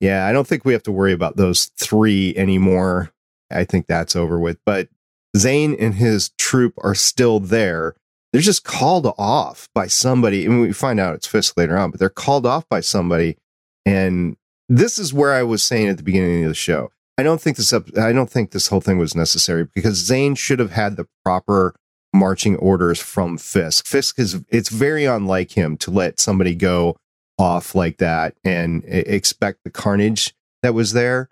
yeah, 0.00 0.26
I 0.26 0.32
don't 0.32 0.46
think 0.46 0.64
we 0.64 0.74
have 0.74 0.82
to 0.84 0.92
worry 0.92 1.12
about 1.12 1.36
those 1.36 1.72
three 1.80 2.34
anymore. 2.36 3.10
I 3.50 3.64
think 3.64 3.86
that's 3.86 4.14
over 4.14 4.38
with. 4.38 4.58
But 4.64 4.88
Zane 5.36 5.74
and 5.80 5.94
his 5.94 6.30
troop 6.38 6.74
are 6.78 6.94
still 6.94 7.40
there. 7.40 7.96
They're 8.32 8.42
just 8.42 8.64
called 8.64 9.12
off 9.18 9.68
by 9.74 9.88
somebody, 9.88 10.46
and 10.46 10.60
we 10.60 10.72
find 10.72 11.00
out 11.00 11.14
it's 11.14 11.26
Fisk 11.26 11.56
later 11.56 11.76
on. 11.76 11.90
But 11.90 12.00
they're 12.00 12.08
called 12.08 12.46
off 12.46 12.68
by 12.68 12.80
somebody, 12.80 13.36
and 13.84 14.36
this 14.68 14.98
is 14.98 15.12
where 15.12 15.32
I 15.32 15.42
was 15.42 15.62
saying 15.62 15.88
at 15.88 15.96
the 15.96 16.02
beginning 16.02 16.44
of 16.44 16.48
the 16.48 16.54
show. 16.54 16.92
I 17.18 17.22
don't 17.22 17.40
think 17.40 17.56
this 17.56 17.72
up. 17.72 17.96
I 17.98 18.12
don't 18.12 18.30
think 18.30 18.50
this 18.50 18.68
whole 18.68 18.80
thing 18.80 18.98
was 18.98 19.14
necessary 19.14 19.68
because 19.74 19.96
Zane 19.96 20.34
should 20.34 20.58
have 20.58 20.72
had 20.72 20.96
the 20.96 21.06
proper 21.24 21.74
marching 22.12 22.56
orders 22.56 23.00
from 23.00 23.38
Fisk. 23.38 23.86
Fisk 23.86 24.18
is 24.18 24.40
it's 24.48 24.68
very 24.68 25.04
unlike 25.04 25.52
him 25.52 25.76
to 25.78 25.90
let 25.90 26.20
somebody 26.20 26.54
go 26.54 26.96
off 27.38 27.74
like 27.74 27.96
that 27.98 28.34
and 28.44 28.84
expect 28.86 29.60
the 29.64 29.70
carnage 29.70 30.34
that 30.62 30.74
was 30.74 30.92
there. 30.92 31.28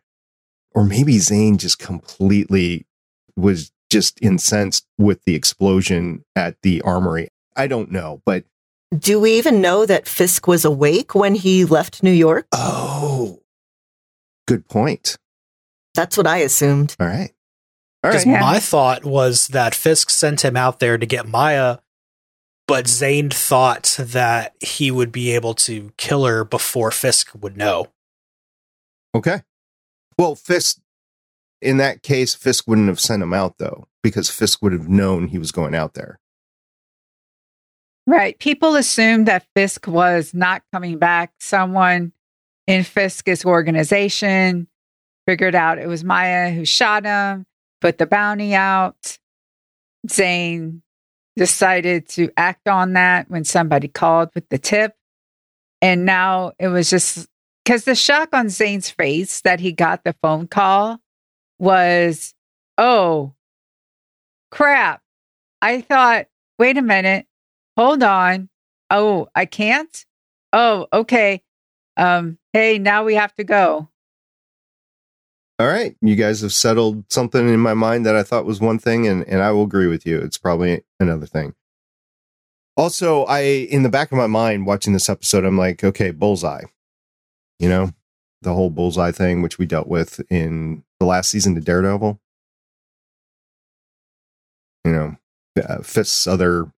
Or 0.72 0.84
maybe 0.84 1.18
Zane 1.18 1.58
just 1.58 1.78
completely 1.78 2.87
was 3.37 3.72
just 3.90 4.18
incensed 4.22 4.87
with 4.99 5.22
the 5.25 5.34
explosion 5.34 6.25
at 6.37 6.56
the 6.62 6.80
armory. 6.82 7.28
I 7.56 7.66
don't 7.66 7.90
know, 7.90 8.22
but 8.25 8.44
Do 8.96 9.20
we 9.20 9.32
even 9.37 9.60
know 9.60 9.84
that 9.87 10.06
Fisk 10.08 10.46
was 10.46 10.64
awake 10.64 11.14
when 11.14 11.34
he 11.34 11.64
left 11.64 12.02
New 12.02 12.12
York? 12.12 12.46
oh, 12.52 13.40
good 14.46 14.68
point. 14.68 15.16
That's 15.94 16.16
what 16.16 16.26
I 16.26 16.38
assumed. 16.38 16.94
All 17.00 17.06
right. 17.06 17.32
All 18.02 18.11
Because 18.11 18.25
right. 18.26 18.33
Yeah. 18.33 18.40
my 18.40 18.59
thought 18.59 19.04
was 19.04 19.49
that 19.49 19.75
Fisk 19.75 20.11
sent 20.11 20.45
him 20.45 20.57
out 20.57 20.80
there 20.80 20.97
to 20.97 21.07
get 21.07 21.28
Maya, 21.28 21.78
but 22.66 22.87
Zane 22.88 23.30
thought 23.30 23.97
that 23.99 24.54
he 24.61 24.90
would 24.90 25.12
be 25.12 25.33
able 25.33 25.54
to 25.54 25.92
kill 25.97 26.25
her 26.25 26.45
before 26.45 26.90
Fisk 26.90 27.30
would 27.38 27.57
know. 27.57 27.88
Okay. 29.14 29.42
Well, 30.19 30.35
Fisk, 30.35 30.78
in 31.61 31.76
that 31.78 32.02
case, 32.02 32.35
Fisk 32.35 32.66
wouldn't 32.69 32.88
have 32.88 33.00
sent 33.00 33.23
him 33.23 33.35
out 33.35 33.59
though, 33.59 33.87
because 34.02 34.30
Fisk 34.30 34.62
would 34.62 34.73
have 34.73 34.88
known 34.88 35.28
he 35.28 35.38
was 35.38 35.52
going 35.52 35.75
out 35.75 35.95
there. 35.95 36.19
Right. 38.07 38.38
People 38.38 38.76
assumed 38.76 39.26
that 39.28 39.47
Fisk 39.54 39.87
was 39.87 40.33
not 40.33 40.62
coming 40.73 40.99
back. 40.99 41.33
Someone 41.38 42.12
in 42.66 42.83
Fisk's 42.83 43.45
organization 43.45 44.69
figured 45.26 45.54
out 45.54 45.78
it 45.78 45.87
was 45.87 46.02
Maya 46.02 46.50
who 46.50 46.64
shot 46.64 47.04
him, 47.04 47.45
put 47.80 47.99
the 47.99 48.06
bounty 48.06 48.54
out. 48.54 49.18
Zane 50.08 50.82
decided 51.37 52.08
to 52.08 52.30
act 52.37 52.68
on 52.68 52.94
that 52.94 53.30
when 53.30 53.44
somebody 53.44 53.88
called 53.88 54.30
with 54.34 54.49
the 54.49 54.58
tip. 54.58 54.94
And 55.82 56.04
now 56.04 56.52
it 56.58 56.68
was 56.68 56.90
just 56.90 57.28
because 57.64 57.84
the 57.84 57.94
shock 57.94 58.30
on 58.32 58.49
Zane's 58.49 58.90
face 58.90 59.40
that 59.42 59.60
he 59.60 59.72
got 59.72 60.04
the 60.04 60.14
phone 60.22 60.46
call 60.46 60.99
was, 61.58 62.34
oh, 62.78 63.34
crap. 64.50 65.02
I 65.62 65.82
thought, 65.82 66.26
wait 66.58 66.78
a 66.78 66.82
minute, 66.82 67.26
hold 67.76 68.02
on. 68.02 68.49
Oh, 68.90 69.28
I 69.34 69.44
can't? 69.44 70.04
Oh, 70.52 70.87
okay. 70.92 71.42
Um, 71.96 72.38
hey, 72.52 72.78
now 72.78 73.04
we 73.04 73.14
have 73.14 73.34
to 73.34 73.44
go. 73.44 73.89
All 75.61 75.67
right. 75.67 75.95
You 76.00 76.17
guys 76.17 76.40
have 76.40 76.55
settled 76.55 77.05
something 77.12 77.47
in 77.47 77.61
my 77.61 77.75
mind 77.75 78.07
that 78.07 78.17
I 78.17 78.23
thought 78.23 78.47
was 78.47 78.62
one 78.62 78.79
thing, 78.79 79.07
and, 79.07 79.29
and 79.29 79.43
I 79.43 79.50
will 79.50 79.64
agree 79.64 79.88
with 79.88 80.07
you. 80.07 80.19
It's 80.19 80.38
probably 80.38 80.85
another 80.99 81.26
thing. 81.26 81.55
Also, 82.79 83.25
I, 83.25 83.40
in 83.40 83.83
the 83.83 83.90
back 83.90 84.11
of 84.11 84.17
my 84.17 84.26
mind, 84.26 84.64
watching 84.64 84.95
this 84.95 85.11
episode, 85.11 85.45
I'm 85.45 85.59
like, 85.59 85.85
okay, 85.85 86.12
bullseye. 86.12 86.62
You 87.59 87.69
know, 87.69 87.90
the 88.40 88.55
whole 88.55 88.71
bullseye 88.71 89.12
thing, 89.12 89.43
which 89.43 89.59
we 89.59 89.67
dealt 89.67 89.87
with 89.87 90.23
in 90.31 90.83
the 90.99 91.05
last 91.05 91.31
season 91.31 91.59
of 91.59 91.64
Daredevil. 91.67 92.19
You 94.87 94.93
know, 94.93 95.17
uh, 95.62 95.83
Fisk's 95.83 96.26
other 96.26 96.73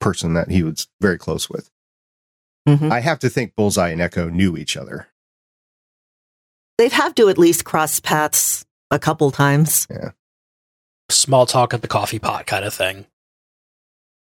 person 0.00 0.32
that 0.32 0.50
he 0.50 0.62
was 0.62 0.88
very 1.02 1.18
close 1.18 1.50
with. 1.50 1.70
Mhm. 2.66 2.90
I 2.90 3.00
have 3.00 3.18
to 3.18 3.28
think 3.28 3.54
Bullseye 3.54 3.90
and 3.90 4.00
Echo 4.00 4.30
knew 4.30 4.56
each 4.56 4.78
other. 4.78 5.08
They'd 6.78 6.92
have 6.92 7.14
to 7.16 7.28
at 7.28 7.38
least 7.38 7.64
cross 7.64 8.00
paths 8.00 8.64
a 8.90 8.98
couple 8.98 9.30
times. 9.30 9.86
Yeah. 9.90 10.12
Small 11.10 11.46
talk 11.46 11.74
at 11.74 11.82
the 11.82 11.88
coffee 11.88 12.18
pot 12.18 12.46
kind 12.46 12.64
of 12.64 12.72
thing. 12.72 13.06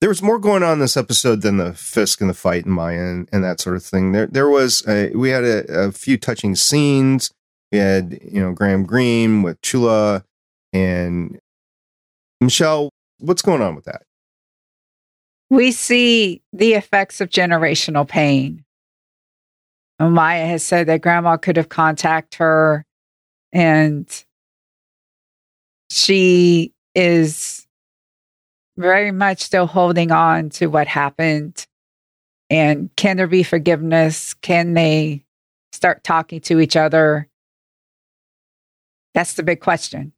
There 0.01 0.09
was 0.09 0.23
more 0.23 0.39
going 0.39 0.63
on 0.63 0.73
in 0.73 0.79
this 0.79 0.97
episode 0.97 1.43
than 1.43 1.57
the 1.57 1.73
Fisk 1.73 2.21
and 2.21 2.29
the 2.29 2.33
fight 2.33 2.65
in 2.65 2.71
Maya 2.71 2.99
and, 2.99 3.29
and 3.31 3.43
that 3.43 3.61
sort 3.61 3.75
of 3.75 3.83
thing. 3.83 4.11
There, 4.13 4.25
there 4.25 4.49
was 4.49 4.83
a, 4.87 5.11
we 5.11 5.29
had 5.29 5.43
a, 5.43 5.87
a 5.87 5.91
few 5.91 6.17
touching 6.17 6.55
scenes. 6.55 7.31
We 7.71 7.77
had 7.77 8.19
you 8.23 8.41
know 8.41 8.51
Graham 8.51 8.85
Greene 8.85 9.43
with 9.43 9.61
Chula 9.61 10.25
and 10.73 11.39
Michelle. 12.41 12.89
What's 13.19 13.43
going 13.43 13.61
on 13.61 13.75
with 13.75 13.85
that? 13.85 14.01
We 15.51 15.71
see 15.71 16.41
the 16.51 16.73
effects 16.73 17.21
of 17.21 17.29
generational 17.29 18.07
pain. 18.07 18.65
Maya 20.09 20.45
has 20.45 20.63
said 20.63 20.87
that 20.87 21.01
grandma 21.01 21.37
could 21.37 21.57
have 21.57 21.69
contacted 21.69 22.39
her 22.39 22.85
and 23.53 24.25
she 25.89 26.73
is 26.95 27.67
very 28.77 29.11
much 29.11 29.41
still 29.41 29.67
holding 29.67 30.11
on 30.11 30.49
to 30.49 30.67
what 30.67 30.87
happened. 30.87 31.65
And 32.49 32.89
can 32.95 33.17
there 33.17 33.27
be 33.27 33.43
forgiveness? 33.43 34.33
Can 34.35 34.73
they 34.73 35.23
start 35.71 36.03
talking 36.03 36.41
to 36.41 36.59
each 36.59 36.75
other? 36.75 37.27
That's 39.13 39.33
the 39.33 39.43
big 39.43 39.59
question. 39.59 40.13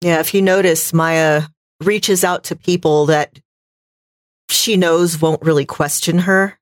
Yeah, 0.00 0.20
if 0.20 0.34
you 0.34 0.42
notice, 0.42 0.92
Maya 0.92 1.44
reaches 1.82 2.24
out 2.24 2.44
to 2.44 2.56
people 2.56 3.06
that 3.06 3.40
she 4.50 4.76
knows 4.76 5.20
won't 5.20 5.42
really 5.42 5.64
question 5.64 6.18
her, 6.20 6.58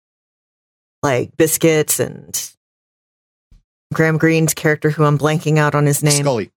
like 1.02 1.36
Biscuits 1.36 2.00
and 2.00 2.52
Graham 3.92 4.18
Greene's 4.18 4.54
character, 4.54 4.90
who 4.90 5.04
I'm 5.04 5.18
blanking 5.18 5.58
out 5.58 5.74
on 5.74 5.86
his 5.86 6.02
name. 6.02 6.24
Skully. 6.24 6.50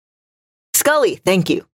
Skully, 0.76 1.20
thank 1.22 1.50
you. 1.50 1.66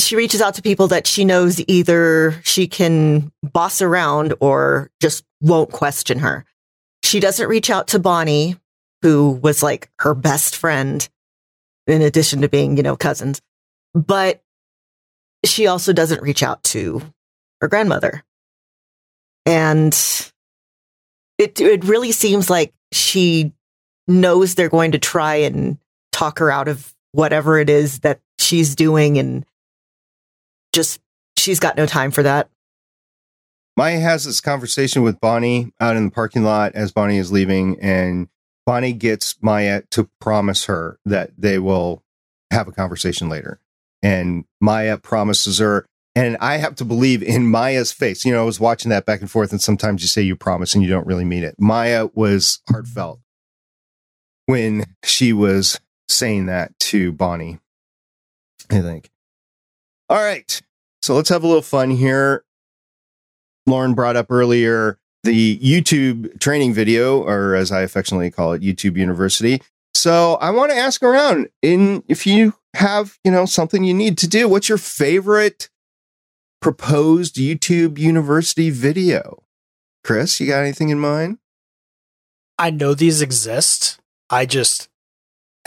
She 0.00 0.16
reaches 0.16 0.40
out 0.40 0.54
to 0.54 0.62
people 0.62 0.88
that 0.88 1.06
she 1.06 1.24
knows 1.24 1.62
either 1.66 2.40
she 2.44 2.66
can 2.66 3.32
boss 3.42 3.80
around 3.80 4.34
or 4.40 4.90
just 5.00 5.24
won't 5.40 5.72
question 5.72 6.18
her. 6.18 6.44
She 7.02 7.20
doesn't 7.20 7.48
reach 7.48 7.70
out 7.70 7.88
to 7.88 7.98
Bonnie, 7.98 8.56
who 9.02 9.30
was 9.30 9.62
like 9.62 9.90
her 10.00 10.14
best 10.14 10.56
friend, 10.56 11.08
in 11.86 12.02
addition 12.02 12.40
to 12.42 12.48
being, 12.48 12.76
you 12.76 12.82
know, 12.82 12.96
cousins. 12.96 13.40
But 13.94 14.42
she 15.44 15.66
also 15.66 15.92
doesn't 15.92 16.22
reach 16.22 16.42
out 16.42 16.62
to 16.64 17.02
her 17.60 17.68
grandmother. 17.68 18.24
And 19.46 19.94
it 21.38 21.60
it 21.60 21.84
really 21.84 22.12
seems 22.12 22.48
like 22.50 22.72
she 22.92 23.52
knows 24.06 24.54
they're 24.54 24.68
going 24.68 24.92
to 24.92 24.98
try 24.98 25.36
and 25.36 25.78
talk 26.12 26.38
her 26.38 26.50
out 26.50 26.68
of 26.68 26.94
whatever 27.12 27.58
it 27.58 27.70
is 27.70 28.00
that 28.00 28.20
she's 28.38 28.74
doing 28.74 29.18
and 29.18 29.44
just 30.72 31.00
she's 31.38 31.60
got 31.60 31.76
no 31.76 31.86
time 31.86 32.10
for 32.10 32.22
that. 32.22 32.48
Maya 33.76 33.98
has 33.98 34.24
this 34.24 34.40
conversation 34.40 35.02
with 35.02 35.20
Bonnie 35.20 35.72
out 35.80 35.96
in 35.96 36.04
the 36.06 36.10
parking 36.10 36.44
lot 36.44 36.74
as 36.74 36.92
Bonnie 36.92 37.18
is 37.18 37.32
leaving, 37.32 37.78
and 37.80 38.28
Bonnie 38.66 38.92
gets 38.92 39.36
Maya 39.42 39.82
to 39.90 40.08
promise 40.20 40.66
her 40.66 40.98
that 41.04 41.30
they 41.36 41.58
will 41.58 42.02
have 42.52 42.68
a 42.68 42.72
conversation 42.72 43.28
later. 43.28 43.58
And 44.02 44.44
Maya 44.60 44.96
promises 44.96 45.58
her, 45.58 45.86
and 46.14 46.36
I 46.40 46.58
have 46.58 46.76
to 46.76 46.84
believe 46.84 47.22
in 47.22 47.50
Maya's 47.50 47.92
face. 47.92 48.24
You 48.24 48.32
know, 48.32 48.42
I 48.42 48.44
was 48.44 48.60
watching 48.60 48.90
that 48.90 49.06
back 49.06 49.20
and 49.20 49.30
forth, 49.30 49.50
and 49.50 49.60
sometimes 49.60 50.02
you 50.02 50.08
say 50.08 50.22
you 50.22 50.36
promise 50.36 50.74
and 50.74 50.82
you 50.82 50.90
don't 50.90 51.06
really 51.06 51.24
mean 51.24 51.42
it. 51.42 51.56
Maya 51.58 52.08
was 52.14 52.60
heartfelt 52.68 53.20
when 54.46 54.84
she 55.02 55.32
was 55.32 55.80
saying 56.08 56.46
that 56.46 56.78
to 56.78 57.12
Bonnie, 57.12 57.58
I 58.70 58.80
think. 58.80 59.10
All 60.08 60.22
right. 60.22 60.60
So 61.02 61.14
let's 61.14 61.28
have 61.30 61.42
a 61.42 61.46
little 61.46 61.62
fun 61.62 61.90
here. 61.90 62.44
Lauren 63.66 63.94
brought 63.94 64.16
up 64.16 64.30
earlier 64.30 64.98
the 65.24 65.58
YouTube 65.58 66.38
training 66.38 66.74
video, 66.74 67.22
or 67.22 67.54
as 67.54 67.72
I 67.72 67.80
affectionately 67.80 68.30
call 68.30 68.52
it, 68.52 68.62
YouTube 68.62 68.96
University. 68.96 69.62
So 69.94 70.34
I 70.34 70.50
want 70.50 70.70
to 70.70 70.76
ask 70.76 71.02
around 71.02 71.48
in 71.62 72.04
if 72.08 72.26
you 72.26 72.54
have, 72.74 73.18
you 73.24 73.30
know, 73.30 73.46
something 73.46 73.84
you 73.84 73.94
need 73.94 74.18
to 74.18 74.28
do, 74.28 74.48
what's 74.48 74.68
your 74.68 74.78
favorite 74.78 75.70
proposed 76.64 77.34
YouTube 77.34 77.98
University 77.98 78.70
video? 78.70 79.42
Chris, 80.02 80.40
you 80.40 80.46
got 80.46 80.62
anything 80.62 80.88
in 80.88 80.98
mind? 80.98 81.36
I 82.58 82.70
know 82.70 82.94
these 82.94 83.20
exist. 83.20 84.00
I 84.30 84.46
just 84.46 84.88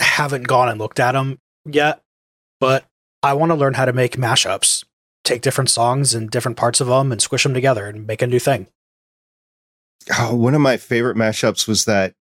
haven't 0.00 0.48
gone 0.48 0.68
and 0.68 0.80
looked 0.80 0.98
at 0.98 1.12
them 1.12 1.38
yet. 1.64 2.02
But 2.58 2.84
I 3.22 3.34
want 3.34 3.50
to 3.50 3.54
learn 3.54 3.74
how 3.74 3.84
to 3.84 3.92
make 3.92 4.16
mashups. 4.16 4.84
Take 5.22 5.40
different 5.40 5.70
songs 5.70 6.14
and 6.14 6.28
different 6.28 6.56
parts 6.56 6.80
of 6.80 6.88
them 6.88 7.12
and 7.12 7.22
squish 7.22 7.44
them 7.44 7.54
together 7.54 7.86
and 7.86 8.04
make 8.04 8.20
a 8.20 8.26
new 8.26 8.40
thing. 8.40 8.66
Oh, 10.18 10.34
one 10.34 10.56
of 10.56 10.60
my 10.60 10.76
favorite 10.78 11.16
mashups 11.16 11.68
was 11.68 11.84
that 11.84 12.14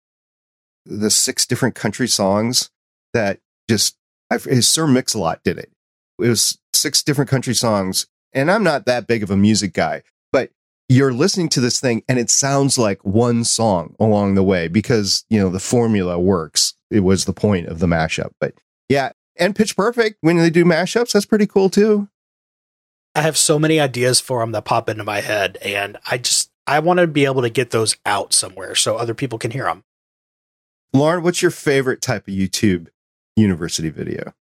the 0.84 1.10
six 1.10 1.46
different 1.46 1.76
country 1.76 2.08
songs 2.08 2.70
that 3.12 3.38
just 3.70 3.94
I, 4.32 4.38
Sir 4.38 4.88
Mashalot 4.88 5.44
did 5.44 5.58
it. 5.58 5.70
It 6.18 6.28
was 6.28 6.58
six 6.72 7.04
different 7.04 7.30
country 7.30 7.54
songs, 7.54 8.08
and 8.34 8.50
I'm 8.50 8.64
not 8.64 8.86
that 8.86 9.06
big 9.06 9.22
of 9.22 9.30
a 9.30 9.36
music 9.36 9.72
guy, 9.72 10.02
but 10.32 10.50
you're 10.88 11.12
listening 11.12 11.48
to 11.50 11.60
this 11.60 11.80
thing 11.80 12.02
and 12.08 12.18
it 12.18 12.30
sounds 12.30 12.76
like 12.76 13.02
one 13.04 13.44
song 13.44 13.94
along 13.98 14.34
the 14.34 14.42
way 14.42 14.68
because 14.68 15.24
you 15.30 15.38
know 15.38 15.48
the 15.48 15.60
formula 15.60 16.18
works. 16.18 16.74
It 16.90 17.00
was 17.00 17.24
the 17.24 17.32
point 17.32 17.68
of 17.68 17.78
the 17.78 17.86
mashup, 17.86 18.30
but 18.40 18.54
yeah, 18.88 19.12
and 19.36 19.56
Pitch 19.56 19.76
Perfect 19.76 20.18
when 20.20 20.36
they 20.36 20.50
do 20.50 20.64
mashups, 20.64 21.12
that's 21.12 21.26
pretty 21.26 21.46
cool 21.46 21.70
too. 21.70 22.08
I 23.14 23.22
have 23.22 23.36
so 23.36 23.58
many 23.58 23.78
ideas 23.78 24.20
for 24.20 24.40
them 24.40 24.52
that 24.52 24.64
pop 24.64 24.88
into 24.88 25.04
my 25.04 25.20
head, 25.20 25.56
and 25.62 25.96
I 26.10 26.18
just 26.18 26.50
I 26.66 26.80
want 26.80 26.98
to 26.98 27.06
be 27.06 27.24
able 27.24 27.42
to 27.42 27.50
get 27.50 27.70
those 27.70 27.96
out 28.04 28.32
somewhere 28.32 28.74
so 28.74 28.96
other 28.96 29.14
people 29.14 29.38
can 29.38 29.50
hear 29.50 29.64
them. 29.64 29.84
Lauren, 30.92 31.22
what's 31.22 31.42
your 31.42 31.50
favorite 31.50 32.00
type 32.00 32.26
of 32.28 32.34
YouTube 32.34 32.88
university 33.36 33.90
video? 33.90 34.32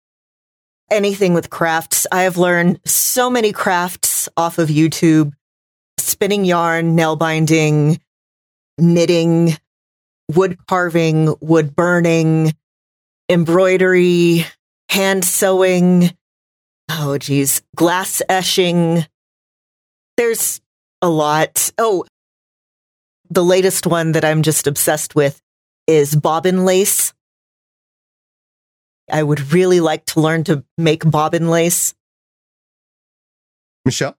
Anything 0.92 1.34
with 1.34 1.50
crafts. 1.50 2.06
I 2.12 2.24
have 2.24 2.38
learned 2.38 2.80
so 2.86 3.30
many 3.30 3.52
crafts 3.52 4.30
off 4.38 4.58
of 4.58 4.70
YouTube 4.70 5.34
spinning 5.98 6.46
yarn, 6.46 6.96
nail 6.96 7.16
binding, 7.16 8.00
knitting, 8.78 9.58
wood 10.34 10.58
carving, 10.68 11.36
wood 11.42 11.76
burning, 11.76 12.54
embroidery, 13.30 14.46
hand 14.90 15.26
sewing. 15.26 16.12
Oh, 16.90 17.18
geez. 17.18 17.62
Glass 17.76 18.22
etching. 18.30 19.06
There's 20.18 20.62
a 21.02 21.10
lot. 21.10 21.72
Oh, 21.78 22.06
the 23.30 23.44
latest 23.44 23.88
one 23.88 24.12
that 24.12 24.26
I'm 24.26 24.44
just 24.44 24.68
obsessed 24.68 25.16
with 25.16 25.42
is 25.88 26.16
bobbin 26.16 26.66
lace. 26.66 27.13
I 29.12 29.24
would 29.24 29.54
really 29.54 29.80
like 29.80 30.06
to 30.08 30.22
learn 30.22 30.44
to 30.46 30.64
make 30.78 31.10
bobbin 31.10 31.50
lace. 31.50 31.94
Michelle? 33.86 34.18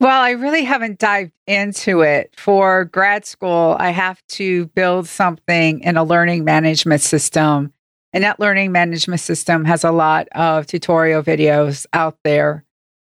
Well, 0.00 0.20
I 0.20 0.30
really 0.30 0.64
haven't 0.64 0.98
dived 0.98 1.32
into 1.46 2.00
it. 2.02 2.34
For 2.36 2.84
grad 2.84 3.24
school, 3.24 3.76
I 3.78 3.90
have 3.90 4.20
to 4.30 4.66
build 4.68 5.06
something 5.08 5.80
in 5.80 5.96
a 5.96 6.04
learning 6.04 6.44
management 6.44 7.00
system. 7.00 7.72
And 8.12 8.22
that 8.24 8.40
learning 8.40 8.72
management 8.72 9.20
system 9.20 9.64
has 9.64 9.82
a 9.82 9.92
lot 9.92 10.28
of 10.32 10.66
tutorial 10.66 11.22
videos 11.22 11.86
out 11.92 12.18
there. 12.22 12.64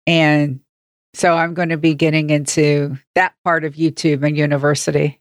And 0.06 0.60
so 1.14 1.34
I'm 1.34 1.54
going 1.54 1.70
to 1.70 1.78
be 1.78 1.94
getting 1.94 2.30
into 2.30 2.98
that 3.14 3.34
part 3.44 3.64
of 3.64 3.74
YouTube 3.74 4.24
and 4.26 4.36
university. 4.36 5.20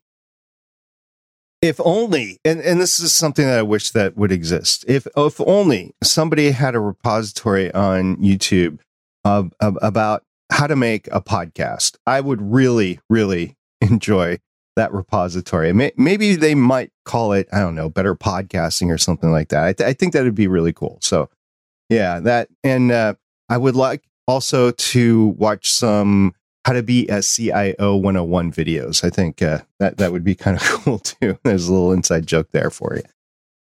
If 1.64 1.80
only 1.84 2.40
and, 2.44 2.60
and 2.60 2.80
this 2.82 3.00
is 3.00 3.14
something 3.16 3.46
that 3.46 3.58
i 3.58 3.64
wish 3.64 3.92
that 3.92 4.18
would 4.18 4.32
exist. 4.32 4.84
If 4.88 5.08
if 5.16 5.40
only 5.42 5.96
somebody 6.04 6.52
had 6.52 6.76
a 6.76 6.80
repository 6.80 7.74
on 7.74 8.18
youtube 8.18 8.80
uh, 9.26 9.44
about 9.62 10.24
how 10.52 10.68
to 10.68 10.76
make 10.76 11.08
a 11.08 11.22
podcast 11.22 11.96
i 12.06 12.20
would 12.20 12.42
really 12.42 13.00
really 13.10 13.56
enjoy 13.82 14.40
that 14.76 14.92
repository. 14.92 15.72
Maybe 15.72 16.36
they 16.36 16.56
might 16.56 16.92
call 17.06 17.32
it 17.34 17.48
i 17.54 17.60
don't 17.60 17.76
know 17.76 17.90
better 17.90 18.16
podcasting 18.16 18.92
or 18.94 18.98
something 18.98 19.32
like 19.32 19.50
that. 19.50 19.64
I, 19.64 19.74
th- 19.74 19.88
I 19.88 19.94
think 19.94 20.14
that 20.14 20.24
would 20.24 20.36
be 20.36 20.48
really 20.48 20.74
cool. 20.74 20.98
So 21.02 21.30
yeah 21.90 22.20
that 22.22 22.50
and 22.64 22.92
uh, 22.92 23.14
i 23.50 23.58
would 23.58 23.76
like 23.76 24.04
also 24.28 24.72
to 24.72 25.28
watch 25.38 25.70
some 25.70 26.34
how 26.66 26.74
to 26.74 26.84
be 26.84 27.08
a 27.08 27.22
CIO 27.22 27.96
101 27.96 28.52
videos. 28.52 29.04
I 29.04 29.10
think 29.10 29.42
uh, 29.42 29.60
that 29.80 29.98
that 29.98 30.12
would 30.12 30.24
be 30.24 30.36
kind 30.36 30.58
of 30.58 30.64
cool 30.84 31.00
too. 31.00 31.38
There's 31.44 31.68
a 31.68 31.74
little 31.74 31.92
inside 31.92 32.26
joke 32.26 32.52
there 32.52 32.70
for 32.70 32.96
you. 32.96 33.04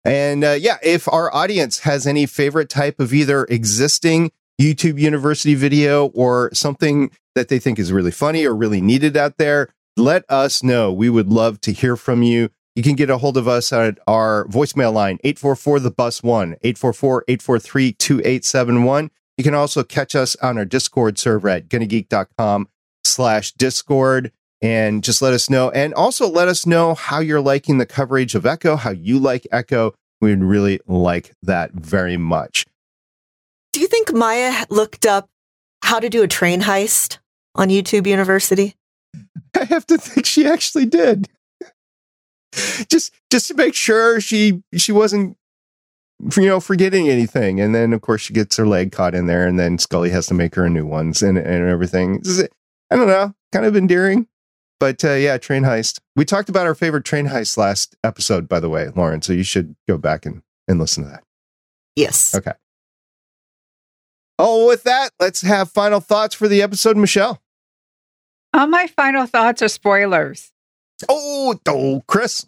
And 0.04 0.44
uh, 0.44 0.52
yeah, 0.52 0.78
if 0.82 1.08
our 1.12 1.34
audience 1.34 1.80
has 1.80 2.08
any 2.08 2.26
favorite 2.26 2.70
type 2.70 3.00
of 3.00 3.14
either 3.14 3.44
existing 3.46 4.32
YouTube 4.60 5.00
University 5.00 5.54
video 5.54 6.08
or 6.08 6.50
something 6.54 7.12
that 7.36 7.50
they 7.50 7.60
think 7.60 7.78
is 7.78 7.92
really 7.92 8.12
funny 8.12 8.46
or 8.46 8.56
really 8.56 8.82
needed 8.82 9.18
out 9.18 9.38
there, 9.38 9.70
let 9.96 10.24
us 10.30 10.64
know. 10.64 10.92
We 10.92 11.10
would 11.10 11.28
love 11.28 11.60
to 11.62 11.74
hear 11.74 11.96
from 11.96 12.24
you. 12.24 12.50
You 12.76 12.84
can 12.84 12.96
get 12.96 13.10
a 13.10 13.18
hold 13.18 13.38
of 13.38 13.48
us 13.48 13.74
at 13.74 14.00
our 14.08 14.46
voicemail 14.46 14.94
line, 14.94 15.18
844 15.24 15.80
the 15.80 15.92
bus 15.92 16.24
one, 16.24 16.56
844 16.64 17.26
843 17.28 17.92
2871. 17.94 19.12
You 19.38 19.44
can 19.44 19.54
also 19.54 19.84
catch 19.84 20.16
us 20.16 20.36
on 20.38 20.58
our 20.58 20.66
Discord 20.66 21.20
server 21.20 21.50
at 21.50 21.68
gonnageek.com 21.68 22.70
slash 23.08 23.52
discord 23.54 24.32
and 24.62 25.04
just 25.04 25.22
let 25.22 25.34
us 25.34 25.50
know. 25.50 25.70
And 25.72 25.94
also 25.94 26.28
let 26.28 26.48
us 26.48 26.66
know 26.66 26.96
how 26.96 27.20
you're 27.20 27.42
liking 27.42 27.78
the 27.78 27.86
coverage 27.86 28.36
of 28.36 28.46
Echo, 28.46 28.76
how 28.76 28.92
you 28.92 29.20
like 29.20 29.48
Echo. 29.52 29.94
We'd 30.20 30.42
really 30.42 30.80
like 30.88 31.34
that 31.44 31.74
very 31.74 32.18
much. 32.18 32.66
Do 33.74 33.80
you 33.80 33.88
think 33.88 34.14
Maya 34.14 34.66
looked 34.70 35.06
up 35.06 35.30
how 35.84 36.00
to 36.00 36.10
do 36.10 36.24
a 36.24 36.28
train 36.28 36.62
heist 36.62 37.20
on 37.54 37.70
YouTube 37.70 38.08
University? 38.08 38.76
I 39.56 39.66
have 39.66 39.86
to 39.88 39.98
think 39.98 40.26
she 40.26 40.48
actually 40.48 40.86
did. 40.86 41.28
just 42.90 43.14
just 43.30 43.48
to 43.50 43.54
make 43.54 43.76
sure 43.76 44.20
she 44.20 44.64
she 44.76 44.92
wasn't 44.92 45.38
you 46.36 46.48
know 46.48 46.60
forgetting 46.60 47.10
anything 47.10 47.60
and 47.60 47.76
then 47.76 47.94
of 47.94 48.02
course 48.02 48.22
she 48.22 48.34
gets 48.34 48.58
her 48.58 48.66
leg 48.66 48.92
caught 48.92 49.14
in 49.14 49.28
there 49.28 49.46
and 49.46 49.60
then 49.60 49.78
Skully 49.78 50.10
has 50.10 50.26
to 50.28 50.34
make 50.34 50.56
her 50.56 50.70
new 50.70 50.86
ones 50.86 51.22
and 51.22 51.38
and 51.38 51.70
everything. 51.70 52.24
I 52.90 52.96
don't 52.96 53.08
know, 53.08 53.34
kind 53.52 53.66
of 53.66 53.76
endearing. 53.76 54.28
But 54.80 55.04
uh, 55.04 55.14
yeah, 55.14 55.38
train 55.38 55.64
heist. 55.64 56.00
We 56.16 56.24
talked 56.24 56.50
about 56.50 56.68
our 56.68 56.76
favorite 56.76 57.04
train 57.04 57.28
heist 57.28 57.58
last 57.58 57.96
episode, 58.04 58.48
by 58.48 58.60
the 58.60 58.70
way, 58.70 58.90
Lauren. 58.96 59.22
So 59.22 59.34
you 59.34 59.44
should 59.44 59.76
go 59.88 59.98
back 59.98 60.26
and, 60.26 60.44
and 60.68 60.80
listen 60.80 61.04
to 61.04 61.10
that. 61.10 61.24
Yes. 61.96 62.36
Okay. 62.36 62.54
Oh, 64.40 64.68
with 64.68 64.84
that, 64.84 65.10
let's 65.20 65.42
have 65.42 65.72
final 65.72 66.00
thoughts 66.00 66.36
for 66.36 66.48
the 66.48 66.62
episode, 66.62 66.96
Michelle. 66.96 67.42
All 68.54 68.68
my 68.68 68.86
final 68.88 69.26
thoughts 69.26 69.64
are 69.64 69.68
spoilers. 69.68 70.52
Oh, 71.10 71.60
oh, 71.68 72.04
Chris. 72.08 72.48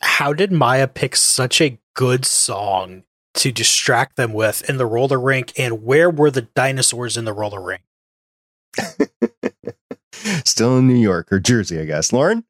How 0.00 0.32
did 0.32 0.50
Maya 0.50 0.88
pick 0.88 1.14
such 1.14 1.60
a 1.60 1.78
good 1.94 2.24
song 2.24 3.04
to 3.34 3.52
distract 3.52 4.16
them 4.16 4.32
with 4.32 4.68
in 4.68 4.78
the 4.78 4.86
roller 4.86 5.20
rink? 5.20 5.52
And 5.58 5.84
where 5.84 6.10
were 6.10 6.30
the 6.30 6.42
dinosaurs 6.42 7.16
in 7.16 7.26
the 7.26 7.32
roller 7.34 7.60
rink? 7.60 7.82
Still 10.44 10.78
in 10.78 10.88
New 10.88 10.94
York 10.94 11.32
or 11.32 11.38
Jersey, 11.38 11.80
I 11.80 11.84
guess. 11.84 12.12
Lauren? 12.12 12.44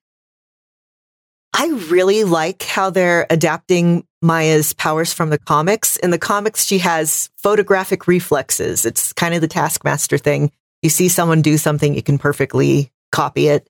I 1.55 1.69
really 1.89 2.25
like 2.25 2.63
how 2.63 2.91
they're 2.91 3.27
adapting 3.31 4.07
Maya's 4.21 4.73
powers 4.75 5.13
from 5.13 5.31
the 5.31 5.39
comics. 5.39 5.97
In 5.97 6.11
the 6.11 6.19
comics, 6.19 6.67
she 6.67 6.79
has 6.79 7.31
photographic 7.39 8.07
reflexes. 8.07 8.85
It's 8.85 9.13
kind 9.15 9.35
of 9.35 9.41
the 9.41 9.49
Taskmaster 9.49 10.19
thing. 10.19 10.53
You 10.83 10.91
see 10.91 11.09
someone 11.09 11.43
do 11.43 11.57
something, 11.57 11.95
you 11.95 12.03
can 12.03 12.19
perfectly 12.19 12.93
copy 13.11 13.49
it. 13.49 13.69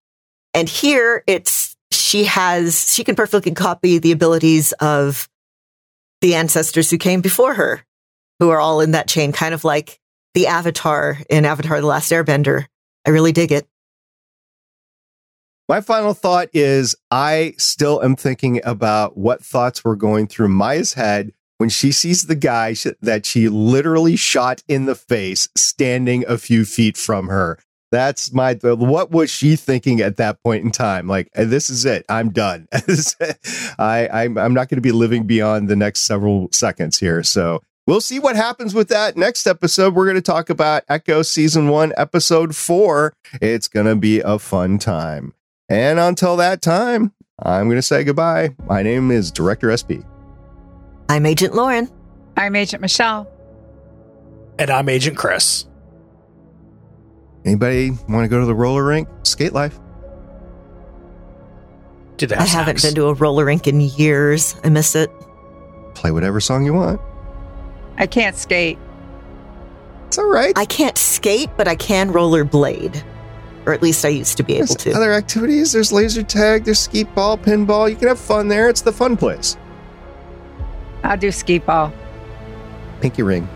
And 0.52 0.68
here 0.68 1.22
it's 1.26 1.76
she 1.92 2.24
has 2.24 2.92
she 2.92 3.04
can 3.04 3.14
perfectly 3.14 3.52
copy 3.52 3.98
the 3.98 4.12
abilities 4.12 4.72
of 4.72 5.28
the 6.20 6.34
ancestors 6.34 6.90
who 6.90 6.98
came 6.98 7.20
before 7.20 7.54
her, 7.54 7.84
who 8.40 8.50
are 8.50 8.58
all 8.58 8.80
in 8.80 8.92
that 8.92 9.06
chain, 9.06 9.32
kind 9.32 9.54
of 9.54 9.64
like 9.64 10.00
the 10.36 10.46
avatar 10.48 11.16
in 11.30 11.46
Avatar 11.46 11.80
The 11.80 11.86
Last 11.86 12.12
Airbender. 12.12 12.66
I 13.06 13.10
really 13.10 13.32
dig 13.32 13.52
it. 13.52 13.66
My 15.66 15.80
final 15.80 16.12
thought 16.12 16.50
is 16.52 16.94
I 17.10 17.54
still 17.56 18.04
am 18.04 18.16
thinking 18.16 18.60
about 18.62 19.16
what 19.16 19.42
thoughts 19.42 19.82
were 19.82 19.96
going 19.96 20.26
through 20.26 20.48
Maya's 20.48 20.92
head 20.92 21.32
when 21.56 21.70
she 21.70 21.90
sees 21.90 22.24
the 22.24 22.34
guy 22.34 22.76
that 23.00 23.24
she 23.24 23.48
literally 23.48 24.14
shot 24.14 24.62
in 24.68 24.84
the 24.84 24.94
face 24.94 25.48
standing 25.56 26.22
a 26.28 26.36
few 26.36 26.66
feet 26.66 26.98
from 26.98 27.28
her. 27.28 27.58
That's 27.90 28.30
my 28.30 28.58
what 28.62 29.10
was 29.10 29.30
she 29.30 29.56
thinking 29.56 30.02
at 30.02 30.18
that 30.18 30.42
point 30.42 30.66
in 30.66 30.70
time? 30.70 31.08
Like 31.08 31.30
uh, 31.34 31.46
this 31.46 31.70
is 31.70 31.86
it. 31.86 32.04
I'm 32.10 32.28
done. 32.28 32.68
I 33.78 34.06
I'm, 34.12 34.36
I'm 34.36 34.52
not 34.52 34.68
going 34.68 34.76
to 34.76 34.82
be 34.82 34.92
living 34.92 35.26
beyond 35.26 35.68
the 35.68 35.76
next 35.76 36.00
several 36.00 36.48
seconds 36.52 36.98
here. 36.98 37.22
So 37.22 37.62
We'll 37.86 38.00
see 38.00 38.18
what 38.18 38.34
happens 38.34 38.74
with 38.74 38.88
that 38.88 39.16
next 39.16 39.46
episode. 39.46 39.94
We're 39.94 40.06
going 40.06 40.16
to 40.16 40.20
talk 40.20 40.50
about 40.50 40.82
Echo 40.88 41.22
Season 41.22 41.68
1, 41.68 41.92
Episode 41.96 42.56
4. 42.56 43.12
It's 43.40 43.68
going 43.68 43.86
to 43.86 43.94
be 43.94 44.18
a 44.18 44.40
fun 44.40 44.78
time. 44.78 45.34
And 45.68 46.00
until 46.00 46.36
that 46.38 46.62
time, 46.62 47.12
I'm 47.38 47.66
going 47.66 47.76
to 47.76 47.82
say 47.82 48.02
goodbye. 48.02 48.56
My 48.66 48.82
name 48.82 49.12
is 49.12 49.30
Director 49.30 49.70
SP. 49.70 50.02
I'm 51.08 51.26
Agent 51.26 51.54
Lauren. 51.54 51.88
I'm 52.36 52.56
Agent 52.56 52.82
Michelle. 52.82 53.30
And 54.58 54.68
I'm 54.68 54.88
Agent 54.88 55.16
Chris. 55.16 55.66
Anybody 57.44 57.90
want 58.08 58.24
to 58.24 58.28
go 58.28 58.40
to 58.40 58.46
the 58.46 58.54
roller 58.54 58.84
rink? 58.84 59.08
Skate 59.22 59.52
life. 59.52 59.78
Do 62.16 62.26
I 62.36 62.42
haven't 62.42 62.82
been 62.82 62.96
to 62.96 63.06
a 63.06 63.14
roller 63.14 63.44
rink 63.44 63.68
in 63.68 63.80
years. 63.80 64.56
I 64.64 64.70
miss 64.70 64.96
it. 64.96 65.08
Play 65.94 66.10
whatever 66.10 66.40
song 66.40 66.66
you 66.66 66.74
want. 66.74 67.00
I 67.98 68.06
can't 68.06 68.36
skate. 68.36 68.78
It's 70.06 70.18
all 70.18 70.28
right. 70.28 70.56
I 70.56 70.64
can't 70.64 70.96
skate, 70.96 71.50
but 71.56 71.66
I 71.66 71.74
can 71.74 72.10
rollerblade. 72.12 73.02
Or 73.66 73.72
at 73.72 73.82
least 73.82 74.04
I 74.04 74.08
used 74.08 74.36
to 74.36 74.44
be 74.44 74.54
able 74.54 74.66
there's 74.66 74.76
to. 74.76 74.92
Other 74.92 75.12
activities, 75.12 75.72
there's 75.72 75.92
laser 75.92 76.22
tag, 76.22 76.64
there's 76.64 76.78
skeet 76.78 77.12
ball, 77.14 77.36
pinball. 77.36 77.90
You 77.90 77.96
can 77.96 78.08
have 78.08 78.20
fun 78.20 78.48
there. 78.48 78.68
It's 78.68 78.82
the 78.82 78.92
fun 78.92 79.16
place. 79.16 79.56
I'll 81.02 81.16
do 81.16 81.32
skeet 81.32 81.66
ball. 81.66 81.92
Pinky 83.00 83.22
ring. 83.22 83.48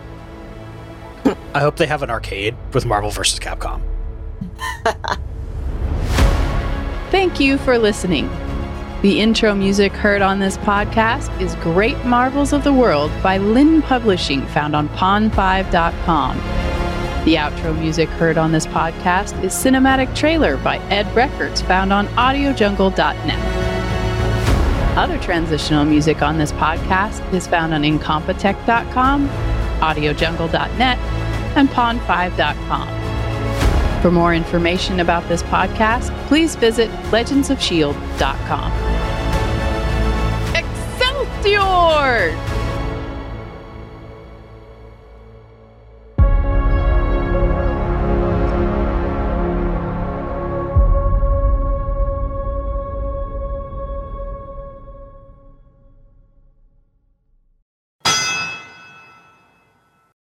I 1.53 1.59
hope 1.59 1.77
they 1.77 1.87
have 1.87 2.03
an 2.03 2.09
arcade 2.09 2.55
with 2.73 2.85
Marvel 2.85 3.11
vs. 3.11 3.39
Capcom. 3.39 3.81
Thank 7.11 7.39
you 7.39 7.57
for 7.59 7.77
listening. 7.77 8.29
The 9.01 9.19
intro 9.19 9.55
music 9.55 9.93
heard 9.93 10.21
on 10.21 10.37
this 10.37 10.57
podcast 10.57 11.41
is 11.41 11.55
Great 11.55 11.97
Marvels 12.05 12.53
of 12.53 12.63
the 12.63 12.71
World 12.71 13.11
by 13.23 13.39
Lynn 13.39 13.81
Publishing, 13.81 14.45
found 14.45 14.75
on 14.75 14.89
pond5.com. 14.89 16.37
The 17.25 17.33
outro 17.33 17.75
music 17.75 18.07
heard 18.09 18.37
on 18.37 18.51
this 18.51 18.67
podcast 18.67 19.43
is 19.43 19.53
Cinematic 19.53 20.15
Trailer 20.15 20.55
by 20.57 20.77
Ed 20.89 21.11
Records, 21.15 21.63
found 21.63 21.91
on 21.91 22.05
audiojungle.net. 22.09 23.39
Other 24.95 25.17
transitional 25.17 25.83
music 25.83 26.21
on 26.21 26.37
this 26.37 26.51
podcast 26.51 27.33
is 27.33 27.47
found 27.47 27.73
on 27.73 27.81
incompetech.com, 27.81 29.29
audiojungle.net, 29.79 30.99
and 31.57 31.69
pond5.com. 31.69 33.00
For 34.01 34.09
more 34.09 34.33
information 34.33 34.99
about 34.99 35.27
this 35.29 35.43
podcast, 35.43 36.09
please 36.27 36.55
visit 36.55 36.89
legendsofshield.com. 37.11 38.71
Excelsior! 40.55 42.35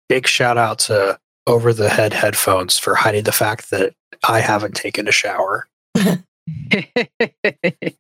Big 0.09 0.27
shout 0.27 0.57
out 0.57 0.79
to 0.79 1.19
over 1.47 1.73
the 1.73 1.89
head 1.89 2.13
headphones 2.13 2.79
for 2.79 2.95
hiding 2.95 3.25
the 3.25 3.33
fact 3.33 3.71
that 3.71 3.95
I 4.27 4.41
haven't 4.41 4.75
taken 4.75 5.09
a 5.09 5.13
shower. 5.13 5.69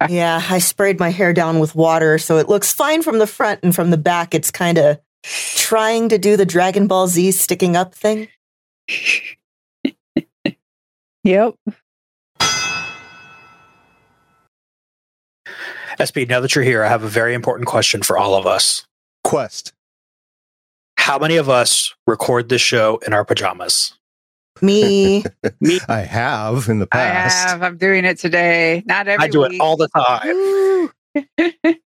yeah, 0.08 0.42
I 0.48 0.58
sprayed 0.58 0.98
my 0.98 1.10
hair 1.10 1.32
down 1.32 1.58
with 1.58 1.74
water 1.74 2.18
so 2.18 2.38
it 2.38 2.48
looks 2.48 2.72
fine 2.72 3.02
from 3.02 3.18
the 3.18 3.26
front 3.26 3.60
and 3.62 3.74
from 3.74 3.90
the 3.90 3.96
back 3.96 4.34
it's 4.34 4.50
kind 4.50 4.78
of 4.78 4.98
trying 5.22 6.08
to 6.10 6.18
do 6.18 6.36
the 6.36 6.46
Dragon 6.46 6.86
Ball 6.86 7.08
Z 7.08 7.32
sticking 7.32 7.76
up 7.76 7.94
thing. 7.94 8.28
yep. 11.24 11.54
SP, 15.96 16.28
now 16.28 16.40
that 16.40 16.54
you're 16.54 16.64
here, 16.64 16.84
I 16.84 16.88
have 16.88 17.02
a 17.02 17.08
very 17.08 17.32
important 17.34 17.66
question 17.66 18.02
for 18.02 18.18
all 18.18 18.34
of 18.34 18.46
us. 18.46 18.86
Quest. 19.24 19.72
How 20.98 21.18
many 21.18 21.36
of 21.36 21.48
us 21.48 21.94
record 22.06 22.48
this 22.48 22.60
show 22.62 22.98
in 23.06 23.12
our 23.12 23.24
pajamas? 23.24 23.92
Me, 24.62 25.22
Me. 25.60 25.80
I 25.88 26.00
have 26.00 26.68
in 26.68 26.78
the 26.78 26.86
past. 26.86 27.04
I 27.04 27.12
past. 27.12 27.48
have. 27.50 27.62
I'm 27.62 27.76
doing 27.76 28.04
it 28.06 28.18
today. 28.18 28.82
Not 28.86 29.06
every 29.06 29.24
I 29.24 29.28
do 29.28 29.42
week. 29.42 29.54
it 29.54 29.60
all 29.60 29.76
the 29.76 29.88
time. 29.88 31.74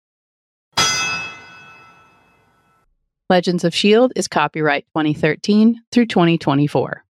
Legends 3.30 3.64
of 3.66 3.74
S.H.I.E.L.D. 3.74 4.14
is 4.16 4.28
copyright 4.28 4.86
2013 4.96 5.82
through 5.92 6.06
2024. 6.06 7.04